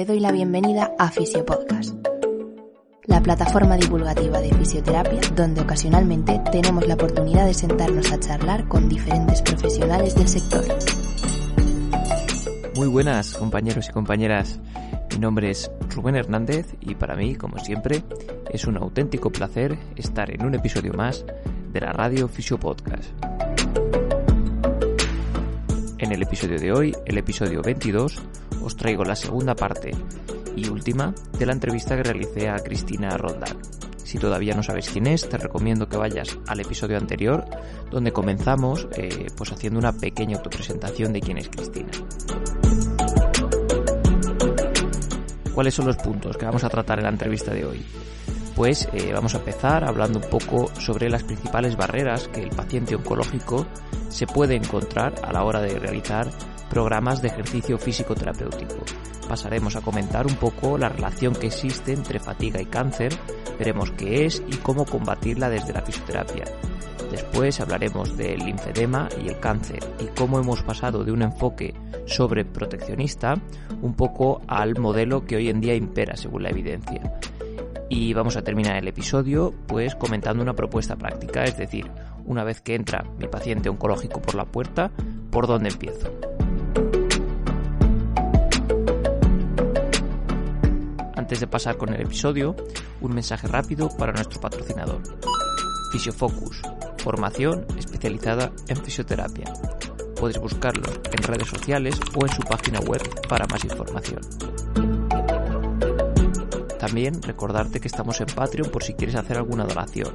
te 0.00 0.06
doy 0.06 0.20
la 0.20 0.32
bienvenida 0.32 0.94
a 0.98 1.10
Fisiopodcast, 1.10 1.94
la 3.04 3.20
plataforma 3.20 3.76
divulgativa 3.76 4.40
de 4.40 4.48
fisioterapia 4.54 5.20
donde 5.36 5.60
ocasionalmente 5.60 6.40
tenemos 6.50 6.86
la 6.88 6.94
oportunidad 6.94 7.44
de 7.44 7.52
sentarnos 7.52 8.10
a 8.10 8.18
charlar 8.18 8.66
con 8.66 8.88
diferentes 8.88 9.42
profesionales 9.42 10.14
del 10.14 10.26
sector. 10.26 10.64
Muy 12.76 12.88
buenas 12.88 13.34
compañeros 13.34 13.90
y 13.90 13.92
compañeras, 13.92 14.58
mi 15.12 15.18
nombre 15.18 15.50
es 15.50 15.70
Rubén 15.94 16.16
Hernández 16.16 16.74
y 16.80 16.94
para 16.94 17.14
mí, 17.14 17.34
como 17.34 17.58
siempre, 17.58 18.02
es 18.50 18.64
un 18.64 18.78
auténtico 18.78 19.28
placer 19.28 19.76
estar 19.96 20.30
en 20.30 20.46
un 20.46 20.54
episodio 20.54 20.94
más 20.94 21.26
de 21.74 21.80
la 21.82 21.92
radio 21.92 22.26
Fisiopodcast. 22.26 23.10
En 25.98 26.10
el 26.10 26.22
episodio 26.22 26.58
de 26.58 26.72
hoy, 26.72 26.96
el 27.04 27.18
episodio 27.18 27.60
22, 27.60 28.22
os 28.62 28.76
traigo 28.76 29.04
la 29.04 29.16
segunda 29.16 29.54
parte 29.54 29.92
y 30.56 30.68
última 30.68 31.14
de 31.38 31.46
la 31.46 31.52
entrevista 31.52 31.96
que 31.96 32.02
realicé 32.02 32.48
a 32.48 32.56
Cristina 32.56 33.16
Roldán. 33.16 33.58
Si 34.04 34.18
todavía 34.18 34.54
no 34.54 34.62
sabes 34.62 34.88
quién 34.88 35.06
es, 35.06 35.28
te 35.28 35.38
recomiendo 35.38 35.88
que 35.88 35.96
vayas 35.96 36.36
al 36.48 36.60
episodio 36.60 36.98
anterior, 36.98 37.44
donde 37.90 38.12
comenzamos 38.12 38.88
eh, 38.96 39.28
pues 39.36 39.52
haciendo 39.52 39.78
una 39.78 39.92
pequeña 39.92 40.36
autopresentación 40.36 41.12
de 41.12 41.20
quién 41.20 41.38
es 41.38 41.48
Cristina. 41.48 41.90
¿Cuáles 45.54 45.74
son 45.74 45.86
los 45.86 45.96
puntos 45.96 46.36
que 46.36 46.46
vamos 46.46 46.64
a 46.64 46.68
tratar 46.68 46.98
en 46.98 47.04
la 47.04 47.10
entrevista 47.10 47.52
de 47.52 47.64
hoy? 47.64 47.84
Pues 48.56 48.88
eh, 48.92 49.12
vamos 49.12 49.34
a 49.34 49.38
empezar 49.38 49.84
hablando 49.84 50.18
un 50.18 50.28
poco 50.28 50.68
sobre 50.78 51.08
las 51.08 51.22
principales 51.22 51.76
barreras 51.76 52.28
que 52.28 52.42
el 52.42 52.50
paciente 52.50 52.96
oncológico 52.96 53.66
se 54.08 54.26
puede 54.26 54.56
encontrar 54.56 55.14
a 55.22 55.32
la 55.32 55.44
hora 55.44 55.60
de 55.60 55.78
realizar 55.78 56.30
programas 56.70 57.20
de 57.20 57.28
ejercicio 57.28 57.76
físico 57.76 58.14
terapéutico. 58.14 58.76
Pasaremos 59.28 59.76
a 59.76 59.82
comentar 59.82 60.26
un 60.26 60.36
poco 60.36 60.78
la 60.78 60.88
relación 60.88 61.34
que 61.34 61.48
existe 61.48 61.92
entre 61.92 62.20
fatiga 62.20 62.62
y 62.62 62.66
cáncer, 62.66 63.12
veremos 63.58 63.90
qué 63.90 64.24
es 64.24 64.42
y 64.48 64.56
cómo 64.56 64.86
combatirla 64.86 65.50
desde 65.50 65.72
la 65.72 65.82
fisioterapia. 65.82 66.44
Después 67.10 67.60
hablaremos 67.60 68.16
del 68.16 68.38
linfedema 68.38 69.08
y 69.22 69.28
el 69.28 69.40
cáncer 69.40 69.80
y 69.98 70.06
cómo 70.16 70.38
hemos 70.38 70.62
pasado 70.62 71.04
de 71.04 71.10
un 71.10 71.22
enfoque 71.22 71.74
sobre 72.06 72.44
proteccionista 72.44 73.34
un 73.82 73.94
poco 73.94 74.40
al 74.46 74.78
modelo 74.78 75.24
que 75.24 75.36
hoy 75.36 75.48
en 75.48 75.60
día 75.60 75.74
impera 75.74 76.16
según 76.16 76.44
la 76.44 76.50
evidencia. 76.50 77.20
Y 77.88 78.14
vamos 78.14 78.36
a 78.36 78.42
terminar 78.42 78.76
el 78.76 78.86
episodio 78.86 79.52
pues 79.66 79.96
comentando 79.96 80.42
una 80.42 80.54
propuesta 80.54 80.94
práctica, 80.94 81.42
es 81.42 81.58
decir, 81.58 81.90
una 82.24 82.44
vez 82.44 82.60
que 82.60 82.76
entra 82.76 83.04
mi 83.18 83.26
paciente 83.26 83.68
oncológico 83.68 84.22
por 84.22 84.36
la 84.36 84.44
puerta, 84.44 84.92
¿por 85.32 85.48
dónde 85.48 85.70
empiezo? 85.70 86.29
Antes 91.30 91.42
de 91.42 91.46
pasar 91.46 91.76
con 91.76 91.94
el 91.94 92.00
episodio, 92.00 92.56
un 93.00 93.14
mensaje 93.14 93.46
rápido 93.46 93.88
para 93.88 94.12
nuestro 94.12 94.40
patrocinador. 94.40 95.00
Fisiofocus, 95.92 96.60
formación 96.98 97.64
especializada 97.78 98.50
en 98.66 98.76
fisioterapia. 98.76 99.44
Puedes 100.18 100.38
buscarlo 100.40 100.90
en 101.04 101.22
redes 101.22 101.46
sociales 101.46 101.94
o 102.16 102.26
en 102.26 102.32
su 102.32 102.42
página 102.42 102.80
web 102.80 103.00
para 103.28 103.46
más 103.46 103.64
información. 103.64 104.20
También 106.80 107.22
recordarte 107.22 107.78
que 107.78 107.86
estamos 107.86 108.20
en 108.20 108.26
Patreon 108.26 108.68
por 108.68 108.82
si 108.82 108.94
quieres 108.94 109.14
hacer 109.14 109.36
alguna 109.36 109.62
donación. 109.62 110.12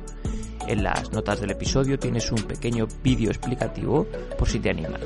En 0.68 0.84
las 0.84 1.14
notas 1.14 1.40
del 1.40 1.52
episodio 1.52 1.98
tienes 1.98 2.30
un 2.30 2.44
pequeño 2.44 2.90
vídeo 3.02 3.30
explicativo 3.30 4.06
por 4.38 4.50
si 4.50 4.60
te 4.60 4.70
animas. 4.70 5.00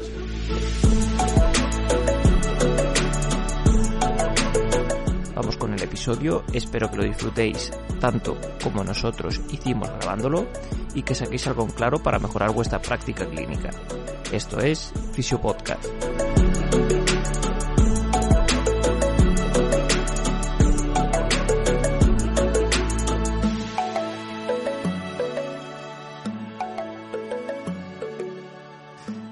Episodio, 5.89 6.43
espero 6.53 6.89
que 6.91 6.97
lo 6.97 7.03
disfrutéis 7.03 7.71
tanto 7.99 8.37
como 8.63 8.83
nosotros 8.83 9.41
hicimos 9.51 9.89
grabándolo 9.89 10.47
y 10.93 11.01
que 11.01 11.15
saquéis 11.15 11.47
algo 11.47 11.63
en 11.63 11.71
claro 11.71 11.97
para 11.97 12.19
mejorar 12.19 12.53
vuestra 12.53 12.79
práctica 12.79 13.27
clínica. 13.27 13.71
Esto 14.31 14.59
es 14.59 14.93
Fisio 15.13 15.41
Podcast. 15.41 15.83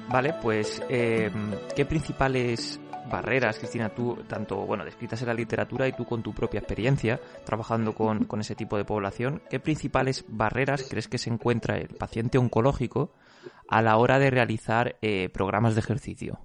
Vale, 0.10 0.34
pues 0.42 0.82
eh, 0.90 1.30
¿qué 1.76 1.86
principales 1.86 2.80
barreras, 3.10 3.58
Cristina, 3.58 3.90
tú, 3.90 4.18
tanto, 4.28 4.58
bueno, 4.66 4.86
descritas 4.86 5.22
en 5.22 5.28
la 5.28 5.34
literatura 5.34 5.88
y 5.88 5.94
tú 5.94 6.06
con 6.06 6.24
tu 6.24 6.34
propia 6.34 6.60
experiencia 6.60 7.20
trabajando 7.46 7.94
con, 7.94 8.26
con 8.26 8.40
ese 8.42 8.56
tipo 8.56 8.78
de 8.78 8.86
población, 8.86 9.42
¿qué 9.50 9.60
principales 9.60 10.26
barreras 10.28 10.86
crees 10.90 11.08
que 11.08 11.18
se 11.18 11.30
encuentra 11.30 11.78
el 11.78 11.90
paciente 11.90 12.38
oncológico 12.38 13.14
a 13.70 13.82
la 13.82 13.98
hora 13.98 14.20
de 14.20 14.30
realizar 14.30 14.98
eh, 15.02 15.30
programas 15.30 15.76
de 15.76 15.80
ejercicio? 15.80 16.40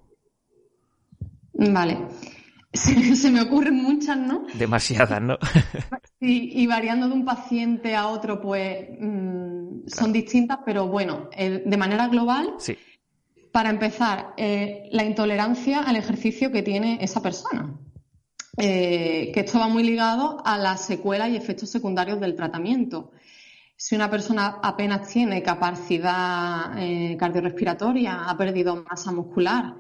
Vale. 1.53 1.99
Se, 2.73 3.31
me 3.31 3.43
ocurren 3.43 3.75
muchas, 3.75 4.17
¿no? 4.17 4.47
Demasiadas, 4.55 5.21
¿no? 5.21 5.37
sí, 6.21 6.53
y 6.55 6.67
variando 6.67 7.07
de 7.07 7.13
un 7.13 7.25
paciente 7.27 7.95
a 7.95 8.07
otro, 8.07 8.41
pues 8.41 8.89
mm, 8.99 9.89
son 9.89 10.11
distintas, 10.11 10.61
pero 10.65 10.87
bueno, 10.87 11.29
de 11.37 11.77
manera 11.77 12.09
global, 12.09 12.55
sí 12.57 12.79
para 13.53 13.69
empezar, 13.69 14.33
eh, 14.39 14.89
la 14.93 15.05
intolerancia 15.05 15.81
al 15.81 15.97
ejercicio 15.97 16.51
que 16.51 16.63
tiene 16.63 16.99
esa 17.03 17.21
persona. 17.23 17.79
Eh, 18.59 19.31
que 19.33 19.41
esto 19.41 19.59
va 19.59 19.69
muy 19.69 19.83
ligado 19.83 20.43
a 20.45 20.59
las 20.59 20.85
secuelas 20.85 21.31
y 21.31 21.37
efectos 21.37 21.71
secundarios 21.71 22.19
del 22.21 22.35
tratamiento. 22.35 23.13
Si 23.77 23.95
una 23.95 24.11
persona 24.11 24.59
apenas 24.63 25.09
tiene 25.09 25.43
capacidad 25.43 26.79
eh, 26.79 27.17
cardiorrespiratoria, 27.19 28.25
ha 28.29 28.37
perdido 28.37 28.85
masa 28.89 29.13
muscular, 29.13 29.75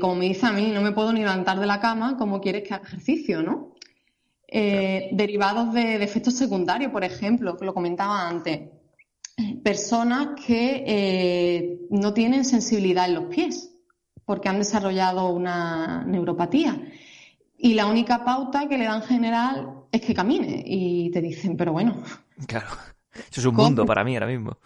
como 0.00 0.14
me 0.14 0.26
dice 0.26 0.46
a 0.46 0.52
mí, 0.52 0.70
no 0.74 0.82
me 0.82 0.92
puedo 0.92 1.10
ni 1.12 1.20
levantar 1.20 1.58
de 1.58 1.66
la 1.66 1.80
cama, 1.80 2.16
¿cómo 2.18 2.38
quieres 2.38 2.68
que 2.68 2.74
haga 2.74 2.84
ejercicio, 2.84 3.42
no? 3.42 3.74
derivados 4.46 5.72
de, 5.72 5.98
de 5.98 6.04
efectos 6.04 6.34
secundarios, 6.34 6.92
por 6.92 7.02
ejemplo, 7.02 7.56
que 7.56 7.64
lo 7.64 7.72
comentaba 7.72 8.28
antes 8.28 8.60
personas 9.62 10.28
que 10.46 10.84
eh, 10.86 11.80
no 11.90 12.12
tienen 12.12 12.44
sensibilidad 12.44 13.06
en 13.06 13.14
los 13.14 13.24
pies 13.24 13.70
porque 14.24 14.48
han 14.48 14.58
desarrollado 14.58 15.28
una 15.30 16.04
neuropatía. 16.04 16.80
Y 17.56 17.74
la 17.74 17.86
única 17.86 18.24
pauta 18.24 18.68
que 18.68 18.78
le 18.78 18.84
dan 18.84 19.02
general 19.02 19.84
es 19.90 20.00
que 20.02 20.14
camine. 20.14 20.62
Y 20.66 21.10
te 21.10 21.20
dicen, 21.20 21.56
pero 21.56 21.72
bueno. 21.72 21.96
Claro, 22.46 22.68
eso 23.12 23.40
es 23.40 23.46
un 23.46 23.54
mundo 23.54 23.86
para 23.86 24.04
mí 24.04 24.14
ahora 24.14 24.26
mismo. 24.26 24.58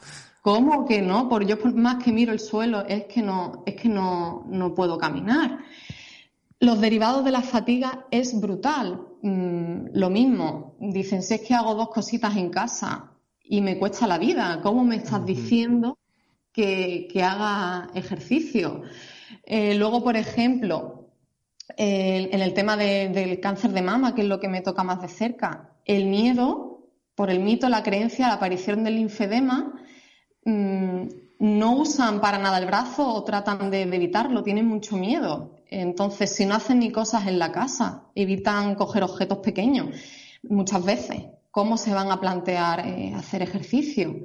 ¿Cómo 0.43 0.85
que 0.85 1.01
no? 1.01 1.29
Por 1.29 1.47
yo 1.47 1.57
más 1.75 2.03
que 2.03 2.13
miro 2.13 2.33
el 2.33 2.41
suelo 2.41 2.85
es 2.87 3.05
que 3.05 3.23
no, 3.23 3.63
es 3.65 3.77
que 3.77 3.89
no, 3.89 4.45
no 4.49 4.75
puedo 4.75 4.99
caminar. 4.99 5.61
Los 6.59 6.81
derivados 6.81 7.25
de 7.25 7.31
la 7.31 7.43
fatiga 7.43 8.07
es 8.11 8.41
brutal. 8.41 9.01
Mm, 9.23 9.91
lo 9.95 10.11
mismo. 10.11 10.77
Dicen, 10.81 11.23
si 11.23 11.35
es 11.35 11.41
que 11.43 11.55
hago 11.55 11.77
dos 11.77 11.91
cositas 11.91 12.37
en 12.37 12.51
casa, 12.51 13.12
y 13.45 13.61
me 13.61 13.79
cuesta 13.79 14.07
la 14.07 14.19
vida. 14.19 14.61
¿Cómo 14.63 14.85
me 14.85 14.97
estás 14.97 15.25
diciendo 15.25 15.99
que, 16.53 17.09
haga 17.23 17.91
ejercicio? 17.95 18.83
Eh, 19.45 19.75
luego, 19.75 20.03
por 20.03 20.17
ejemplo, 20.17 21.11
en 21.77 22.41
el 22.41 22.55
tema 22.55 22.77
del 22.77 23.41
cáncer 23.41 23.73
de 23.73 23.83
mama, 23.83 24.15
que 24.15 24.23
es 24.23 24.29
lo 24.29 24.41
que 24.41 24.49
me 24.49 24.61
toca 24.61 24.85
más 24.85 25.01
de 25.01 25.09
cerca, 25.09 25.77
el 25.85 26.07
miedo, 26.07 26.89
por 27.15 27.31
el 27.31 27.41
mito, 27.41 27.69
la 27.69 27.83
creencia, 27.83 28.29
la 28.29 28.35
aparición 28.35 28.85
del 28.85 28.97
linfedema, 28.97 29.73
mm, 30.45 31.03
no 31.41 31.77
usan 31.77 32.21
para 32.21 32.39
nada 32.39 32.59
el 32.59 32.67
brazo 32.67 33.07
o 33.07 33.25
tratan 33.25 33.71
de, 33.71 33.87
de 33.87 33.97
evitarlo, 33.97 34.43
tienen 34.43 34.67
mucho 34.67 34.97
miedo. 34.97 35.57
Entonces, 35.69 36.35
si 36.35 36.47
no 36.47 36.55
hacen 36.55 36.79
ni 36.79 36.93
cosas 36.93 37.27
en 37.27 37.39
la 37.39 37.51
casa, 37.51 38.05
evitan 38.15 38.75
coger 38.77 39.03
objetos 39.03 39.39
pequeños, 39.39 39.97
muchas 40.43 40.85
veces 40.85 41.23
cómo 41.53 41.77
se 41.77 41.95
van 41.95 42.11
a 42.11 42.19
plantear 42.19 42.81
eh, 42.89 43.15
hacer 43.15 43.43
ejercicio. 43.43 44.17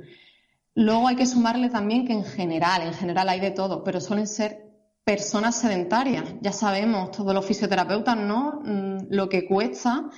Luego 0.74 1.07
hay 1.07 1.15
que 1.15 1.25
sumarle 1.25 1.69
también 1.69 2.07
que 2.07 2.13
en 2.13 2.24
general, 2.24 2.81
en 2.81 2.94
general 2.94 3.29
hay 3.29 3.39
de 3.39 3.51
todo, 3.51 3.83
pero 3.83 4.00
suelen 4.01 4.27
ser 4.27 4.65
personas 5.03 5.56
sedentarias. 5.56 6.24
Ya 6.41 6.53
sabemos, 6.53 7.12
todos 7.12 7.33
los 7.33 7.45
fisioterapeutas, 7.45 8.18
¿no? 8.18 8.62
Mm, 8.63 9.07
lo 9.09 9.29
que 9.29 9.45
cuesta 9.45 10.09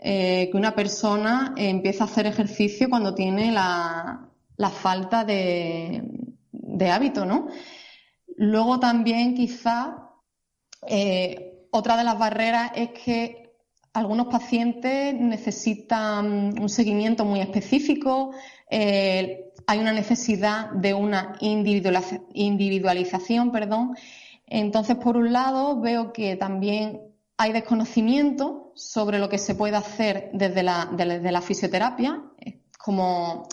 eh, 0.00 0.48
que 0.50 0.56
una 0.56 0.74
persona 0.74 1.54
empiece 1.56 2.02
a 2.02 2.06
hacer 2.06 2.26
ejercicio 2.26 2.88
cuando 2.88 3.14
tiene 3.14 3.50
la, 3.50 4.28
falta 4.70 5.24
de, 5.24 6.02
hábito, 6.92 7.24
¿no? 7.24 7.48
Luego 8.36 8.78
también 8.78 9.34
quizá 9.34 10.12
eh, 10.86 11.66
otra 11.70 11.96
de 11.96 12.04
las 12.04 12.18
barreras 12.18 12.72
es 12.74 12.90
que 12.90 13.47
algunos 13.98 14.28
pacientes 14.28 15.12
necesitan 15.14 16.54
un 16.60 16.68
seguimiento 16.68 17.24
muy 17.24 17.40
específico, 17.40 18.30
eh, 18.70 19.50
hay 19.66 19.80
una 19.80 19.92
necesidad 19.92 20.70
de 20.70 20.94
una 20.94 21.36
individualización, 21.40 23.50
perdón. 23.50 23.96
Entonces, 24.46 24.94
por 24.96 25.16
un 25.16 25.32
lado, 25.32 25.80
veo 25.80 26.12
que 26.12 26.36
también 26.36 27.00
hay 27.36 27.52
desconocimiento 27.52 28.70
sobre 28.76 29.18
lo 29.18 29.28
que 29.28 29.38
se 29.38 29.56
puede 29.56 29.76
hacer 29.76 30.30
desde 30.32 30.62
la, 30.62 30.88
desde 30.92 31.32
la 31.32 31.42
fisioterapia, 31.42 32.22
como 32.78 33.48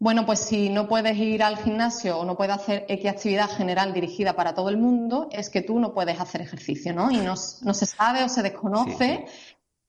bueno, 0.00 0.24
pues 0.24 0.38
si 0.38 0.70
no 0.70 0.88
puedes 0.88 1.14
ir 1.18 1.42
al 1.42 1.58
gimnasio 1.58 2.18
o 2.18 2.24
no 2.24 2.34
puedes 2.34 2.54
hacer 2.54 2.86
X 2.88 3.10
actividad 3.10 3.50
general 3.50 3.92
dirigida 3.92 4.34
para 4.34 4.54
todo 4.54 4.70
el 4.70 4.78
mundo, 4.78 5.28
es 5.30 5.50
que 5.50 5.60
tú 5.60 5.78
no 5.78 5.92
puedes 5.92 6.18
hacer 6.18 6.40
ejercicio, 6.40 6.94
¿no? 6.94 7.10
Y 7.10 7.18
no, 7.18 7.36
se 7.36 7.84
sabe 7.84 8.24
o 8.24 8.28
se 8.30 8.42
desconoce 8.42 9.26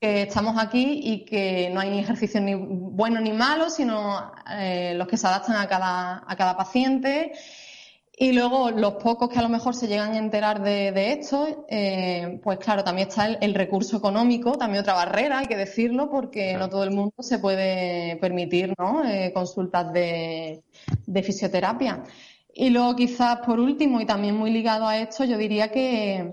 que 0.01 0.23
estamos 0.23 0.55
aquí 0.57 0.99
y 1.03 1.25
que 1.25 1.69
no 1.71 1.79
hay 1.79 1.91
ni 1.91 1.99
ejercicio 1.99 2.41
ni 2.41 2.55
bueno 2.55 3.21
ni 3.21 3.31
malo, 3.31 3.69
sino 3.69 4.31
eh, 4.51 4.93
los 4.95 5.07
que 5.07 5.15
se 5.15 5.27
adaptan 5.27 5.57
a 5.57 5.67
cada, 5.67 6.23
a 6.27 6.35
cada 6.35 6.57
paciente 6.57 7.31
y 8.17 8.33
luego 8.33 8.69
los 8.69 8.93
pocos 8.95 9.29
que 9.29 9.39
a 9.39 9.41
lo 9.41 9.49
mejor 9.49 9.73
se 9.73 9.87
llegan 9.87 10.13
a 10.13 10.17
enterar 10.19 10.61
de, 10.61 11.11
esto, 11.11 11.65
eh, 11.67 12.39
pues 12.43 12.59
claro, 12.59 12.83
también 12.83 13.07
está 13.07 13.25
el, 13.25 13.55
recurso 13.55 13.97
económico, 13.97 14.59
también 14.59 14.81
otra 14.81 14.93
barrera, 14.93 15.39
hay 15.39 15.47
que 15.47 15.57
decirlo, 15.57 16.07
porque 16.09 16.55
no 16.55 16.69
todo 16.69 16.83
el 16.83 16.91
mundo 16.91 17.15
se 17.19 17.39
puede 17.39 18.17
permitir 18.17 18.75
¿no? 18.77 19.03
Eh, 19.03 19.31
consultas 19.33 19.91
de, 19.91 20.63
fisioterapia. 21.23 22.03
Y 22.53 22.69
luego 22.69 22.95
quizás 22.95 23.37
por 23.37 23.59
último, 23.59 23.99
y 23.99 24.05
también 24.05 24.35
muy 24.35 24.51
ligado 24.51 24.87
a 24.87 24.99
esto, 24.99 25.23
yo 25.23 25.35
diría 25.37 25.71
que 25.71 26.31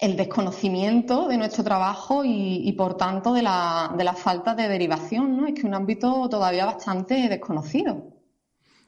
el 0.00 0.16
desconocimiento 0.16 1.28
de 1.28 1.36
nuestro 1.36 1.62
trabajo 1.62 2.22
y, 2.24 2.72
por 2.72 2.96
tanto 2.96 3.34
de 3.34 3.42
la, 3.42 3.94
de 3.96 4.04
la 4.04 4.14
falta 4.14 4.54
de 4.54 4.68
derivación, 4.68 5.36
¿no? 5.36 5.46
Es 5.46 5.54
que 5.54 5.66
un 5.66 5.74
ámbito 5.74 6.28
todavía 6.28 6.64
bastante 6.64 7.28
desconocido. 7.28 8.14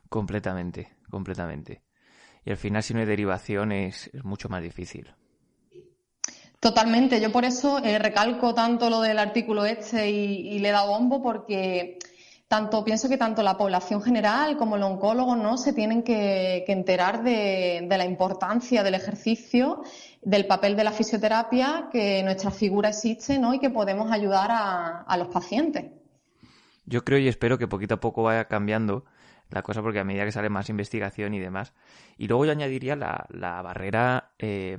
Completamente, 0.09 0.89
completamente 1.11 1.83
y 2.45 2.51
al 2.51 2.57
final 2.57 2.83
si 2.83 2.95
no 2.95 3.01
hay 3.01 3.07
derivación 3.07 3.73
es, 3.73 4.11
mucho 4.25 4.49
más 4.49 4.63
difícil. 4.63 5.15
Totalmente, 6.61 7.21
yo 7.21 7.33
por 7.33 7.45
eso 7.45 7.79
eh, 7.83 7.99
recalco 7.99 8.55
tanto 8.55 8.89
lo 8.89 9.01
del 9.01 9.19
artículo 9.19 9.65
este 9.65 10.11
y, 10.11 10.59
le 10.61 10.69
he 10.69 10.73
dado 10.73 10.89
bombo 10.89 11.23
porque 11.23 11.99
tanto 12.53 12.85
pienso 12.85 13.09
que 13.09 13.17
tanto 13.17 13.43
la 13.43 13.57
población 13.57 14.03
general 14.03 14.59
como 14.59 14.77
los 14.77 14.91
oncólogos 14.91 15.39
no 15.39 15.57
se 15.57 15.73
tienen 15.73 16.03
que, 16.03 16.67
enterar 16.69 17.23
de, 17.23 17.87
la 17.89 18.05
importancia 18.05 18.83
del 18.83 18.93
ejercicio, 18.93 19.83
del 20.21 20.45
papel 20.45 20.77
de 20.77 20.85
la 20.85 20.93
fisioterapia, 20.93 21.89
que 21.91 22.23
nuestra 22.23 22.51
figura 22.51 22.91
existe 22.91 23.39
¿no? 23.39 23.55
y 23.55 23.59
que 23.59 23.71
podemos 23.71 24.13
ayudar 24.13 24.51
a, 24.53 25.17
los 25.17 25.29
pacientes. 25.29 25.93
Yo 26.85 27.03
creo 27.05 27.19
y 27.19 27.27
espero 27.27 27.57
que 27.57 27.67
poquito 27.67 27.95
a 27.95 28.01
poco 28.01 28.25
vaya 28.25 28.45
cambiando 28.49 29.07
la 29.49 29.63
cosa 29.63 29.81
porque 29.81 30.01
a 30.01 30.05
medida 30.05 30.27
que 30.27 30.33
sale 30.33 30.51
más 30.51 30.69
investigación 30.69 31.33
y 31.33 31.39
demás. 31.39 31.73
Y 32.19 32.29
luego 32.29 32.45
yo 32.45 32.53
añadiría 32.53 32.97
la, 32.97 33.25
la 33.31 33.63
barrera 33.63 34.35
eh, 34.39 34.77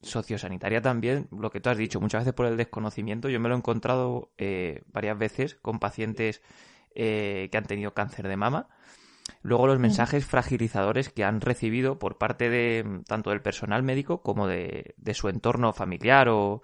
sociosanitaria 0.00 0.80
también, 0.80 1.26
lo 1.32 1.50
que 1.50 1.60
tú 1.60 1.70
has 1.70 1.76
dicho, 1.76 2.00
muchas 2.00 2.20
veces 2.20 2.34
por 2.34 2.46
el 2.46 2.56
desconocimiento. 2.56 3.28
Yo 3.28 3.40
me 3.40 3.48
lo 3.48 3.56
he 3.56 3.58
encontrado 3.58 4.30
eh, 4.38 4.82
varias 4.92 5.18
veces 5.18 5.56
con 5.56 5.80
pacientes 5.80 6.40
eh, 6.94 7.48
que 7.50 7.58
han 7.58 7.64
tenido 7.64 7.94
cáncer 7.94 8.28
de 8.28 8.36
mama. 8.36 8.68
Luego 9.42 9.66
los 9.66 9.78
mensajes 9.78 10.26
fragilizadores 10.26 11.08
que 11.08 11.24
han 11.24 11.40
recibido 11.40 11.98
por 11.98 12.18
parte 12.18 12.50
de 12.50 13.02
tanto 13.06 13.30
del 13.30 13.42
personal 13.42 13.82
médico 13.82 14.22
como 14.22 14.46
de, 14.46 14.94
de 14.96 15.14
su 15.14 15.28
entorno 15.28 15.72
familiar 15.72 16.28
o, 16.28 16.62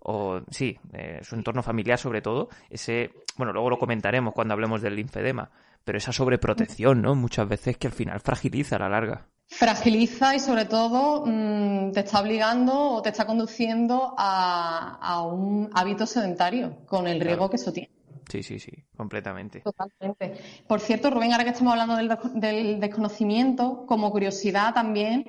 o 0.00 0.40
sí, 0.50 0.78
su 1.22 1.34
entorno 1.34 1.62
familiar 1.62 1.98
sobre 1.98 2.22
todo, 2.22 2.48
ese, 2.70 3.10
bueno, 3.36 3.52
luego 3.52 3.70
lo 3.70 3.78
comentaremos 3.78 4.34
cuando 4.34 4.54
hablemos 4.54 4.82
del 4.82 4.96
linfedema, 4.96 5.50
pero 5.84 5.98
esa 5.98 6.12
sobreprotección, 6.12 7.02
¿no? 7.02 7.14
Muchas 7.14 7.48
veces 7.48 7.76
que 7.76 7.86
al 7.86 7.92
final 7.92 8.20
fragiliza 8.20 8.76
a 8.76 8.80
la 8.80 8.88
larga. 8.88 9.26
Fragiliza 9.48 10.34
y 10.36 10.40
sobre 10.40 10.64
todo 10.64 11.24
mm, 11.26 11.92
te 11.92 12.00
está 12.00 12.20
obligando 12.20 12.72
o 12.72 13.02
te 13.02 13.08
está 13.08 13.26
conduciendo 13.26 14.14
a, 14.16 15.22
un 15.26 15.70
hábito 15.74 16.06
sedentario 16.06 16.86
con 16.86 17.06
el 17.06 17.20
riesgo 17.20 17.50
que 17.50 17.56
eso 17.56 17.72
tiene. 17.72 17.90
Sí, 18.30 18.42
sí, 18.42 18.58
sí, 18.58 18.72
completamente. 18.96 19.60
Totalmente. 19.60 20.34
Por 20.66 20.80
cierto, 20.80 21.10
Rubén, 21.10 21.32
ahora 21.32 21.44
que 21.44 21.50
estamos 21.50 21.72
hablando 21.72 21.96
del, 22.34 22.80
desconocimiento, 22.80 23.84
como 23.86 24.10
curiosidad 24.10 24.72
también, 24.72 25.24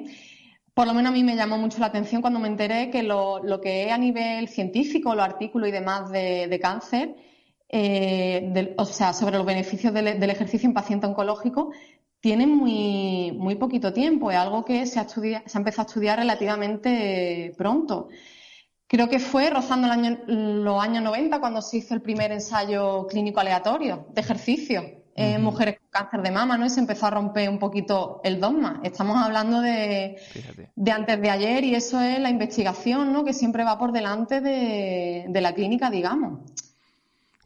por 0.74 0.88
lo 0.88 0.94
menos 0.94 1.10
a 1.10 1.14
mí 1.14 1.24
me 1.24 1.36
llamó 1.36 1.58
mucho 1.58 1.80
la 1.80 1.88
atención 1.88 2.22
cuando 2.22 2.40
me 2.40 2.48
enteré 2.48 2.90
que 2.90 3.04
lo, 3.04 3.42
que 3.62 3.86
es 3.88 3.92
a 3.92 3.98
nivel 3.98 4.48
científico, 4.48 5.16
los 5.16 5.26
artículos 5.26 5.70
y 5.70 5.72
demás 5.72 6.12
de 6.12 6.60
cáncer, 6.62 7.16
eh, 7.74 8.76
o 8.78 8.86
sea, 8.86 9.14
sobre 9.14 9.38
los 9.38 9.46
beneficios 9.46 9.94
del, 9.94 10.08
ejercicio 10.30 10.68
en 10.68 10.74
paciente 10.74 11.08
oncológico, 11.08 11.72
tienen 12.20 12.50
muy, 12.50 13.32
muy 13.32 13.56
poquito 13.56 13.94
tiempo. 13.94 14.30
Es 14.30 14.38
algo 14.38 14.66
que 14.66 14.86
se 14.86 15.00
ha, 15.00 15.08
se 15.08 15.38
ha 15.38 15.58
empezado 15.58 15.84
a 15.84 15.88
estudiar 15.88 16.20
relativamente 16.20 17.54
pronto. 17.58 18.10
Creo 18.92 19.08
que 19.08 19.20
fue 19.20 19.50
rozando 19.50 19.88
los 19.88 20.84
años 20.84 21.02
90 21.02 21.40
cuando 21.40 21.62
se 21.62 21.78
hizo 21.78 21.94
el 21.94 22.02
primer 22.02 22.34
ensayo 22.34 23.08
clínico 23.08 23.40
aleatorio 23.40 24.08
de 24.14 24.20
ejercicio 24.20 24.84
en 25.16 25.42
mujeres 25.42 25.80
con 25.80 25.88
cáncer 25.92 26.22
de 26.22 26.32
mama, 26.32 26.58
¿no? 26.58 26.66
Y 26.66 26.70
se 26.70 26.82
empezó 26.82 27.06
a 27.06 27.12
romper 27.12 27.48
un 27.48 27.58
poquito 27.58 28.20
el 28.26 28.42
dogma. 28.42 28.82
Estamos 28.84 29.16
hablando 29.16 29.62
de, 29.62 30.18
de 30.76 30.92
antes 30.92 31.22
de 31.22 31.30
ayer 31.30 31.64
y 31.64 31.74
eso 31.74 32.02
es 32.02 32.20
la 32.20 32.30
investigación, 32.30 33.14
¿no? 33.14 33.24
Que 33.24 33.32
siempre 33.32 33.64
va 33.64 33.80
por 33.80 33.94
delante 33.94 34.42
de, 34.42 35.24
de 35.30 35.42
la 35.42 35.54
clínica, 35.54 35.90
digamos. 35.90 36.52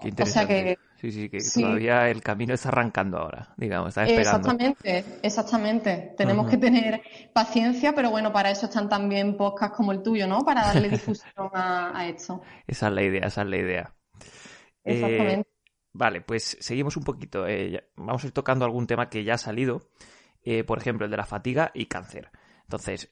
Qué 0.02 0.08
interesante. 0.08 0.80
Sí, 1.12 1.30
sí, 1.30 1.30
que 1.30 1.40
todavía 1.62 2.10
el 2.10 2.22
camino 2.22 2.54
está 2.54 2.70
arrancando 2.70 3.18
ahora, 3.18 3.54
digamos, 3.58 3.90
está 3.90 4.04
esperando. 4.04 4.50
Exactamente, 4.50 5.06
exactamente. 5.22 6.14
Tenemos 6.18 6.50
que 6.50 6.58
tener 6.58 7.02
paciencia, 7.34 7.94
pero 7.94 8.10
bueno, 8.10 8.32
para 8.32 8.50
eso 8.50 8.66
están 8.66 8.90
también 8.90 9.38
podcasts 9.38 9.76
como 9.76 9.92
el 9.92 10.02
tuyo, 10.02 10.28
¿no? 10.28 10.44
Para 10.44 10.66
darle 10.66 10.90
difusión 10.90 11.50
a, 11.54 12.08
esto. 12.08 12.42
Esa 12.68 12.88
es 12.88 12.94
la 12.94 13.04
idea, 13.04 13.28
esa 13.28 13.42
es 13.44 13.48
la 13.48 13.58
idea. 13.58 13.96
Exactamente. 14.84 15.50
Eh, 15.50 15.54
vale, 15.94 16.22
pues 16.22 16.58
seguimos 16.60 16.98
un 16.98 17.04
poquito. 17.04 17.48
Eh, 17.48 17.90
vamos 17.96 18.24
a 18.24 18.28
ir 18.28 18.34
tocando 18.34 18.66
algún 18.66 18.88
tema 18.88 19.10
que 19.10 19.24
ya 19.24 19.36
ha 19.36 19.38
salido, 19.38 19.90
eh, 20.44 20.64
por 20.64 20.78
ejemplo, 20.78 21.06
el 21.06 21.12
de 21.12 21.18
la 21.18 21.26
fatiga 21.26 21.72
y 21.74 21.86
cáncer. 21.86 22.32
Entonces, 22.64 23.12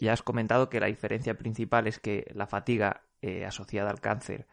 ya 0.00 0.12
has 0.12 0.22
comentado 0.22 0.70
que 0.70 0.80
la 0.80 0.86
diferencia 0.86 1.34
principal 1.34 1.86
es 1.86 1.98
que 1.98 2.30
la 2.34 2.46
fatiga 2.46 3.02
asociada 3.46 3.90
al 3.90 4.00
cáncer 4.00 4.46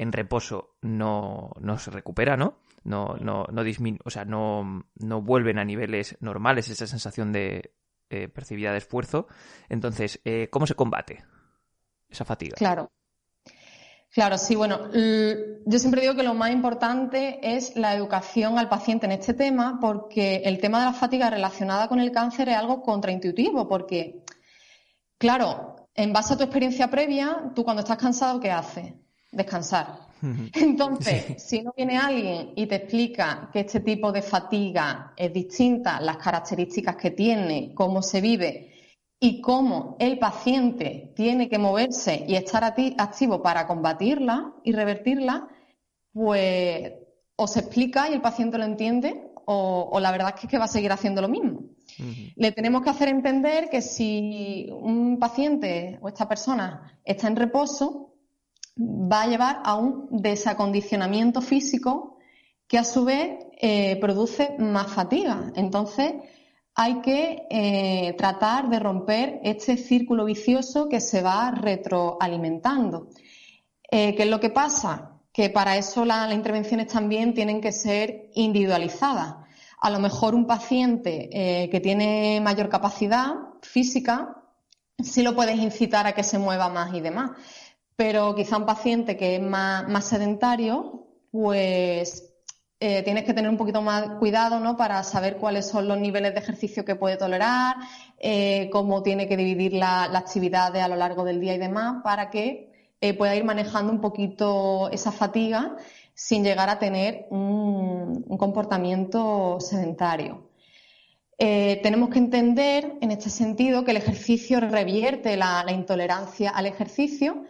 en 0.00 0.12
reposo 0.12 0.76
no, 0.80 1.50
no 1.60 1.78
se 1.78 1.90
recupera, 1.90 2.34
¿no? 2.34 2.54
No, 2.84 3.16
no, 3.20 3.44
no 3.52 3.62
o 4.02 4.10
sea, 4.10 4.24
no, 4.24 4.86
no 4.94 5.20
vuelven 5.20 5.58
a 5.58 5.64
niveles 5.66 6.16
normales 6.20 6.70
esa 6.70 6.86
sensación 6.86 7.32
de 7.32 7.74
eh, 8.08 8.28
percibida 8.28 8.72
de 8.72 8.78
esfuerzo. 8.78 9.28
Entonces, 9.68 10.18
eh, 10.24 10.48
¿cómo 10.50 10.66
se 10.66 10.74
combate 10.74 11.22
esa 12.08 12.24
fatiga? 12.24 12.54
Claro. 12.56 12.90
Claro, 14.10 14.38
sí, 14.38 14.56
bueno, 14.56 14.90
yo 14.92 15.78
siempre 15.78 16.00
digo 16.00 16.16
que 16.16 16.24
lo 16.24 16.34
más 16.34 16.50
importante 16.50 17.38
es 17.42 17.76
la 17.76 17.94
educación 17.94 18.58
al 18.58 18.68
paciente 18.68 19.06
en 19.06 19.12
este 19.12 19.34
tema, 19.34 19.78
porque 19.80 20.42
el 20.46 20.58
tema 20.58 20.80
de 20.80 20.86
la 20.86 20.94
fatiga 20.94 21.30
relacionada 21.30 21.86
con 21.88 22.00
el 22.00 22.10
cáncer 22.10 22.48
es 22.48 22.56
algo 22.56 22.82
contraintuitivo, 22.82 23.68
porque, 23.68 24.24
claro, 25.16 25.86
en 25.94 26.12
base 26.12 26.34
a 26.34 26.36
tu 26.38 26.42
experiencia 26.42 26.90
previa, 26.90 27.52
tú 27.54 27.62
cuando 27.62 27.82
estás 27.82 27.98
cansado, 27.98 28.40
¿qué 28.40 28.50
haces? 28.50 28.94
Descansar. 29.30 30.10
Entonces, 30.54 31.42
si 31.42 31.62
no 31.62 31.72
viene 31.76 31.96
alguien 31.96 32.52
y 32.56 32.66
te 32.66 32.76
explica 32.76 33.50
que 33.52 33.60
este 33.60 33.80
tipo 33.80 34.12
de 34.12 34.22
fatiga 34.22 35.12
es 35.16 35.32
distinta, 35.32 36.00
las 36.00 36.18
características 36.18 36.96
que 36.96 37.10
tiene, 37.10 37.72
cómo 37.74 38.02
se 38.02 38.20
vive 38.20 38.72
y 39.18 39.40
cómo 39.40 39.96
el 39.98 40.18
paciente 40.18 41.12
tiene 41.14 41.48
que 41.48 41.58
moverse 41.58 42.24
y 42.26 42.34
estar 42.34 42.64
activo 42.64 43.42
para 43.42 43.66
combatirla 43.66 44.54
y 44.64 44.72
revertirla, 44.72 45.48
pues 46.12 46.92
o 47.36 47.46
se 47.46 47.60
explica 47.60 48.08
y 48.08 48.12
el 48.12 48.20
paciente 48.20 48.58
lo 48.58 48.64
entiende 48.64 49.30
o, 49.52 49.98
la 50.00 50.12
verdad 50.12 50.34
es 50.40 50.48
que 50.48 50.58
va 50.58 50.66
a 50.66 50.68
seguir 50.68 50.92
haciendo 50.92 51.20
lo 51.20 51.28
mismo. 51.28 51.62
Le 52.36 52.52
tenemos 52.52 52.82
que 52.82 52.90
hacer 52.90 53.08
entender 53.08 53.68
que 53.68 53.82
si 53.82 54.68
un 54.70 55.18
paciente 55.18 55.98
o 56.00 56.08
esta 56.08 56.28
persona 56.28 57.00
está 57.04 57.26
en 57.26 57.36
reposo, 57.36 58.09
va 58.80 59.22
a 59.22 59.26
llevar 59.26 59.60
a 59.64 59.74
un 59.74 60.08
desacondicionamiento 60.10 61.42
físico 61.42 62.16
que 62.66 62.78
a 62.78 62.84
su 62.84 63.04
vez 63.04 63.38
eh, 63.60 63.96
produce 64.00 64.56
más 64.58 64.90
fatiga. 64.92 65.52
Entonces, 65.54 66.14
hay 66.74 67.00
que 67.02 67.46
eh, 67.50 68.14
tratar 68.16 68.70
de 68.70 68.78
romper 68.78 69.40
este 69.42 69.76
círculo 69.76 70.24
vicioso 70.24 70.88
que 70.88 71.00
se 71.00 71.20
va 71.20 71.50
retroalimentando. 71.50 73.08
Eh, 73.90 74.14
¿Qué 74.14 74.22
es 74.22 74.28
lo 74.30 74.40
que 74.40 74.50
pasa? 74.50 75.20
Que 75.32 75.50
para 75.50 75.76
eso 75.76 76.04
las 76.04 76.32
intervenciones 76.32 76.86
también 76.86 77.34
tienen 77.34 77.60
que 77.60 77.72
ser 77.72 78.30
individualizadas. 78.34 79.34
A 79.80 79.90
lo 79.90 79.98
mejor 79.98 80.34
un 80.34 80.46
paciente 80.46 81.68
que 81.70 81.80
tiene 81.80 82.38
mayor 82.42 82.68
capacidad 82.68 83.32
física, 83.62 84.36
sí 85.02 85.22
lo 85.22 85.34
puedes 85.34 85.58
incitar 85.58 86.06
a 86.06 86.12
que 86.12 86.22
se 86.22 86.38
mueva 86.38 86.68
más 86.68 86.92
y 86.94 87.00
demás 87.00 87.30
pero 88.00 88.34
quizá 88.34 88.56
un 88.56 88.64
paciente 88.64 89.14
que 89.18 89.36
es 89.36 89.42
más, 89.42 90.06
sedentario, 90.06 91.06
pues 91.30 92.32
eh, 92.80 93.02
tienes 93.02 93.24
que 93.24 93.34
tener 93.34 93.50
un 93.50 93.58
poquito 93.58 93.82
más 93.82 94.12
cuidado 94.18 94.58
¿no? 94.58 94.74
para 94.78 95.02
saber 95.02 95.36
cuáles 95.36 95.68
son 95.68 95.86
los 95.86 95.98
niveles 95.98 96.32
de 96.32 96.40
ejercicio 96.40 96.82
que 96.82 96.94
puede 96.94 97.18
tolerar, 97.18 97.76
eh, 98.18 98.70
cómo 98.72 99.02
tiene 99.02 99.28
que 99.28 99.36
dividir 99.36 99.74
las 99.74 100.14
actividades 100.14 100.82
a 100.82 100.88
lo 100.88 100.96
largo 100.96 101.24
del 101.24 101.42
día 101.42 101.52
y 101.52 101.58
demás, 101.58 101.96
para 102.02 102.30
que 102.30 102.72
eh, 103.02 103.12
pueda 103.12 103.36
ir 103.36 103.44
manejando 103.44 103.92
un 103.92 104.00
poquito 104.00 104.88
esa 104.90 105.12
fatiga 105.12 105.76
sin 106.14 106.42
llegar 106.42 106.70
a 106.70 106.78
tener 106.78 107.26
un, 107.28 108.24
comportamiento 108.38 109.60
sedentario. 109.60 110.48
Tenemos 111.36 112.08
que 112.08 112.18
entender 112.18 112.94
en 113.02 113.10
este 113.10 113.28
sentido 113.28 113.84
que 113.84 113.90
el 113.90 113.98
ejercicio 113.98 114.58
revierte 114.58 115.36
la, 115.36 115.66
intolerancia 115.70 116.48
al 116.48 116.64
ejercicio 116.64 117.44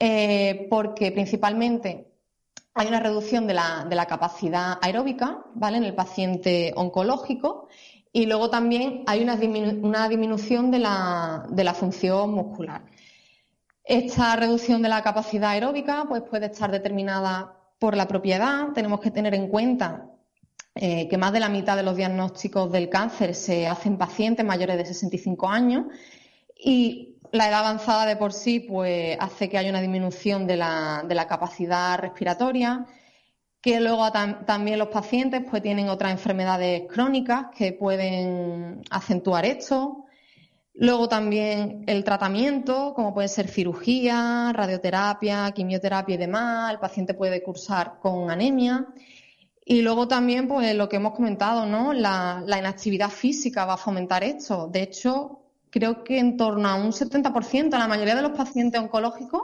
eh, 0.00 0.66
porque 0.68 1.12
principalmente 1.12 2.08
hay 2.74 2.88
una 2.88 2.98
reducción 2.98 3.46
de 3.46 3.54
la, 3.54 4.06
capacidad 4.08 4.78
aeróbica 4.82 5.44
¿vale? 5.54 5.76
en 5.76 5.84
el 5.84 5.94
paciente 5.94 6.72
oncológico 6.74 7.68
y 8.12 8.26
luego 8.26 8.50
también 8.50 9.04
hay 9.06 9.22
una, 9.22 9.36
disminución 9.36 10.72
de 10.72 10.80
la 10.80 11.74
función 11.78 12.32
muscular. 12.32 12.82
Esta 13.84 14.36
reducción 14.36 14.82
de 14.82 14.88
la 14.88 15.02
capacidad 15.02 15.50
aeróbica 15.50 16.04
pues, 16.08 16.22
puede 16.22 16.46
estar 16.46 16.70
determinada 16.70 17.56
por 17.80 17.96
la 17.96 18.06
propiedad. 18.06 18.68
Tenemos 18.72 19.00
que 19.00 19.10
tener 19.10 19.34
en 19.34 19.48
cuenta 19.48 20.06
eh, 20.76 21.08
que 21.08 21.18
más 21.18 21.32
de 21.32 21.40
la 21.40 21.48
mitad 21.48 21.76
de 21.76 21.82
los 21.82 21.96
diagnósticos 21.96 22.70
del 22.70 22.88
cáncer 22.88 23.34
se 23.34 23.66
hacen 23.66 23.98
pacientes 23.98 24.46
mayores 24.46 24.76
de 24.76 24.84
65 24.84 25.48
años 25.48 25.86
y 26.56 27.09
la 27.32 27.48
edad 27.48 27.60
avanzada 27.60 28.06
de 28.06 28.16
por 28.16 28.32
sí 28.32 28.60
pues, 28.60 29.16
hace 29.20 29.48
que 29.48 29.58
haya 29.58 29.70
una 29.70 29.80
disminución 29.80 30.46
de 30.46 30.56
la, 30.56 31.26
capacidad 31.28 31.98
respiratoria, 31.98 32.86
que 33.60 33.80
luego 33.80 34.10
también 34.10 34.78
los 34.78 34.88
pacientes 34.88 35.42
pues, 35.48 35.62
tienen 35.62 35.88
otras 35.88 36.12
enfermedades 36.12 36.82
crónicas 36.88 37.46
que 37.56 37.72
pueden 37.72 38.82
acentuar 38.90 39.44
esto. 39.44 40.06
Luego 40.74 41.08
también 41.08 41.84
el 41.86 42.04
tratamiento, 42.04 42.94
como 42.94 43.12
puede 43.12 43.28
ser 43.28 43.48
cirugía, 43.48 44.50
radioterapia, 44.54 45.50
quimioterapia 45.52 46.14
y 46.14 46.18
demás. 46.18 46.72
El 46.72 46.78
paciente 46.78 47.12
puede 47.12 47.42
cursar 47.42 47.98
con 48.00 48.30
anemia. 48.30 48.86
Y 49.64 49.82
luego 49.82 50.08
también, 50.08 50.48
pues 50.48 50.74
lo 50.74 50.88
que 50.88 50.96
hemos 50.96 51.14
comentado, 51.14 51.66
¿no? 51.66 51.92
La, 51.92 52.42
inactividad 52.46 53.10
física 53.10 53.66
va 53.66 53.74
a 53.74 53.76
fomentar 53.76 54.24
esto. 54.24 54.68
De 54.68 54.82
hecho, 54.82 55.42
creo 55.70 56.04
que 56.04 56.18
en 56.18 56.36
torno 56.36 56.68
a 56.68 56.74
un 56.74 56.92
70%, 56.92 57.70
la 57.70 57.88
mayoría 57.88 58.16
de 58.16 58.22
los 58.22 58.32
pacientes 58.32 58.80
oncológicos 58.80 59.42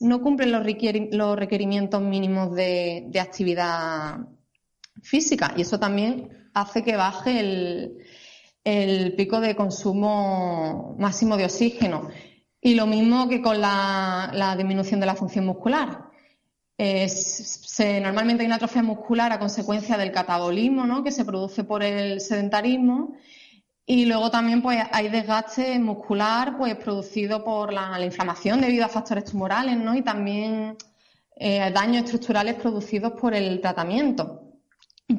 no 0.00 0.20
cumplen 0.20 0.52
los, 0.52 1.36
requerimientos 1.36 2.00
mínimos 2.02 2.54
de 2.54 3.20
actividad 3.20 4.18
física. 5.02 5.54
Y 5.56 5.62
eso 5.62 5.78
también 5.78 6.50
hace 6.54 6.82
que 6.82 6.96
baje 6.96 7.40
el, 8.64 9.14
pico 9.16 9.40
de 9.40 9.54
consumo 9.54 10.96
máximo 10.98 11.36
de 11.36 11.44
oxígeno. 11.44 12.08
Y 12.60 12.74
lo 12.74 12.86
mismo 12.86 13.28
que 13.28 13.42
con 13.42 13.60
la, 13.60 14.54
disminución 14.56 15.00
de 15.00 15.06
la 15.06 15.14
función 15.14 15.44
muscular. 15.44 16.10
se, 16.78 18.00
normalmente 18.00 18.42
hay 18.42 18.46
una 18.46 18.56
atrofia 18.56 18.82
muscular 18.82 19.32
a 19.32 19.38
consecuencia 19.38 19.98
del 19.98 20.12
catabolismo 20.12 20.86
¿no? 20.86 21.04
que 21.04 21.12
se 21.12 21.24
produce 21.24 21.64
por 21.64 21.82
el 21.82 22.20
sedentarismo 22.20 23.16
y 23.86 24.06
luego 24.06 24.30
también 24.30 24.62
pues, 24.62 24.80
hay 24.92 25.08
desgaste 25.08 25.78
muscular 25.78 26.56
pues, 26.56 26.74
producido 26.76 27.44
por 27.44 27.72
la, 27.72 28.02
inflamación 28.02 28.60
debido 28.60 28.84
a 28.84 28.88
factores 28.88 29.24
tumorales 29.24 29.76
¿no? 29.76 29.94
y 29.94 30.02
también 30.02 30.76
eh, 31.36 31.70
daños 31.72 32.04
estructurales 32.04 32.54
producidos 32.54 33.12
por 33.12 33.34
el 33.34 33.60
tratamiento. 33.60 34.40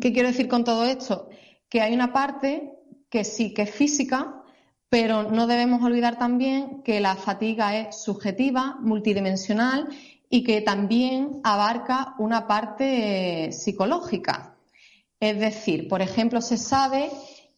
¿Qué 0.01 0.11
quiero 0.11 0.29
decir 0.29 0.47
con 0.47 0.63
todo 0.63 0.83
esto? 0.85 1.29
Que 1.69 1.81
hay 1.81 1.93
una 1.93 2.11
parte 2.11 2.71
que 3.09 3.23
sí 3.23 3.53
que 3.53 3.63
es 3.63 3.71
física, 3.71 4.41
pero 4.89 5.23
no 5.23 5.45
debemos 5.45 5.83
olvidar 5.83 6.17
también 6.17 6.81
que 6.81 6.99
la 6.99 7.15
fatiga 7.15 7.77
es 7.77 8.01
subjetiva, 8.01 8.77
multidimensional 8.79 9.89
y 10.27 10.43
que 10.43 10.61
también 10.61 11.39
abarca 11.43 12.15
una 12.17 12.47
parte 12.47 13.51
psicológica. 13.51 14.55
Es 15.19 15.39
decir, 15.39 15.87
por 15.87 16.01
ejemplo, 16.01 16.41
se 16.41 16.57
sabe 16.57 17.11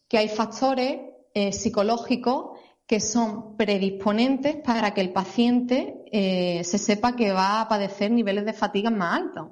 que 0.08 0.18
hay 0.18 0.28
factores 0.28 1.00
eh, 1.34 1.52
psicológicos 1.52 2.58
que 2.86 3.00
son 3.00 3.56
predisponentes 3.56 4.56
para 4.56 4.94
que 4.94 5.02
el 5.02 5.12
paciente 5.12 6.02
eh, 6.10 6.64
se 6.64 6.78
sepa 6.78 7.14
que 7.14 7.32
va 7.32 7.60
a 7.60 7.68
padecer 7.68 8.10
niveles 8.10 8.46
de 8.46 8.54
fatiga 8.54 8.90
más 8.90 9.20
altos. 9.20 9.48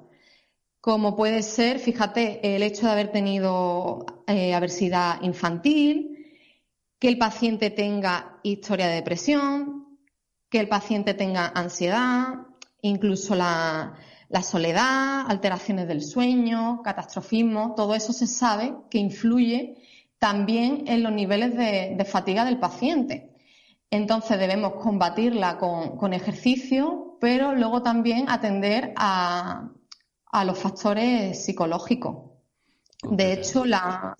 Como 0.81 1.15
puede 1.15 1.43
ser, 1.43 1.79
fíjate, 1.79 2.55
el 2.55 2.63
hecho 2.63 2.87
de 2.87 2.91
haber 2.91 3.11
tenido 3.11 4.05
eh, 4.25 4.55
adversidad 4.55 5.21
infantil, 5.21 6.17
que 6.99 7.09
el 7.09 7.17
paciente 7.17 7.69
tenga 7.69 8.39
historia 8.41 8.87
de 8.87 8.95
depresión, 8.95 9.99
que 10.49 10.59
el 10.59 10.67
paciente 10.67 11.13
tenga 11.13 11.51
ansiedad, 11.53 12.47
incluso 12.81 13.35
la, 13.35 13.95
soledad, 14.41 15.29
alteraciones 15.29 15.87
del 15.87 16.01
sueño, 16.01 16.81
catastrofismo, 16.83 17.75
todo 17.75 17.93
eso 17.93 18.13
se 18.13 18.27
sabe 18.27 18.73
que 18.89 18.97
influye 18.97 19.75
también 20.19 20.85
en 20.87 21.03
los 21.03 21.11
niveles 21.11 21.55
de, 21.55 22.05
fatiga 22.05 22.45
del 22.45 22.59
paciente. 22.59 23.33
Entonces 23.89 24.39
debemos 24.39 24.73
combatirla 24.73 25.57
con 25.57 26.13
ejercicio, 26.13 27.17
pero 27.21 27.53
luego 27.53 27.81
también 27.81 28.29
atender 28.29 28.93
a, 28.97 29.69
a 30.31 30.45
los 30.45 30.57
factores 30.57 31.43
psicológicos. 31.43 32.31
De 33.03 33.33
hecho, 33.33 33.65
la, 33.65 34.15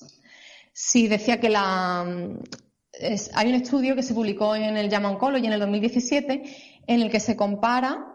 sí 0.72 1.08
decía 1.08 1.40
que 1.40 1.50
la, 1.50 2.02
hay 2.02 3.50
un 3.50 3.56
estudio 3.56 3.96
que 3.96 4.04
se 4.04 4.14
publicó 4.14 4.56
en 4.56 4.78
el 4.78 4.90
JAMA 4.90 5.12
Oncology 5.12 5.46
en 5.46 5.54
el 5.54 5.60
2017 5.60 6.44
en 6.88 7.02
el 7.02 7.12
que 7.12 7.20
se 7.20 7.36
compara 7.36 8.14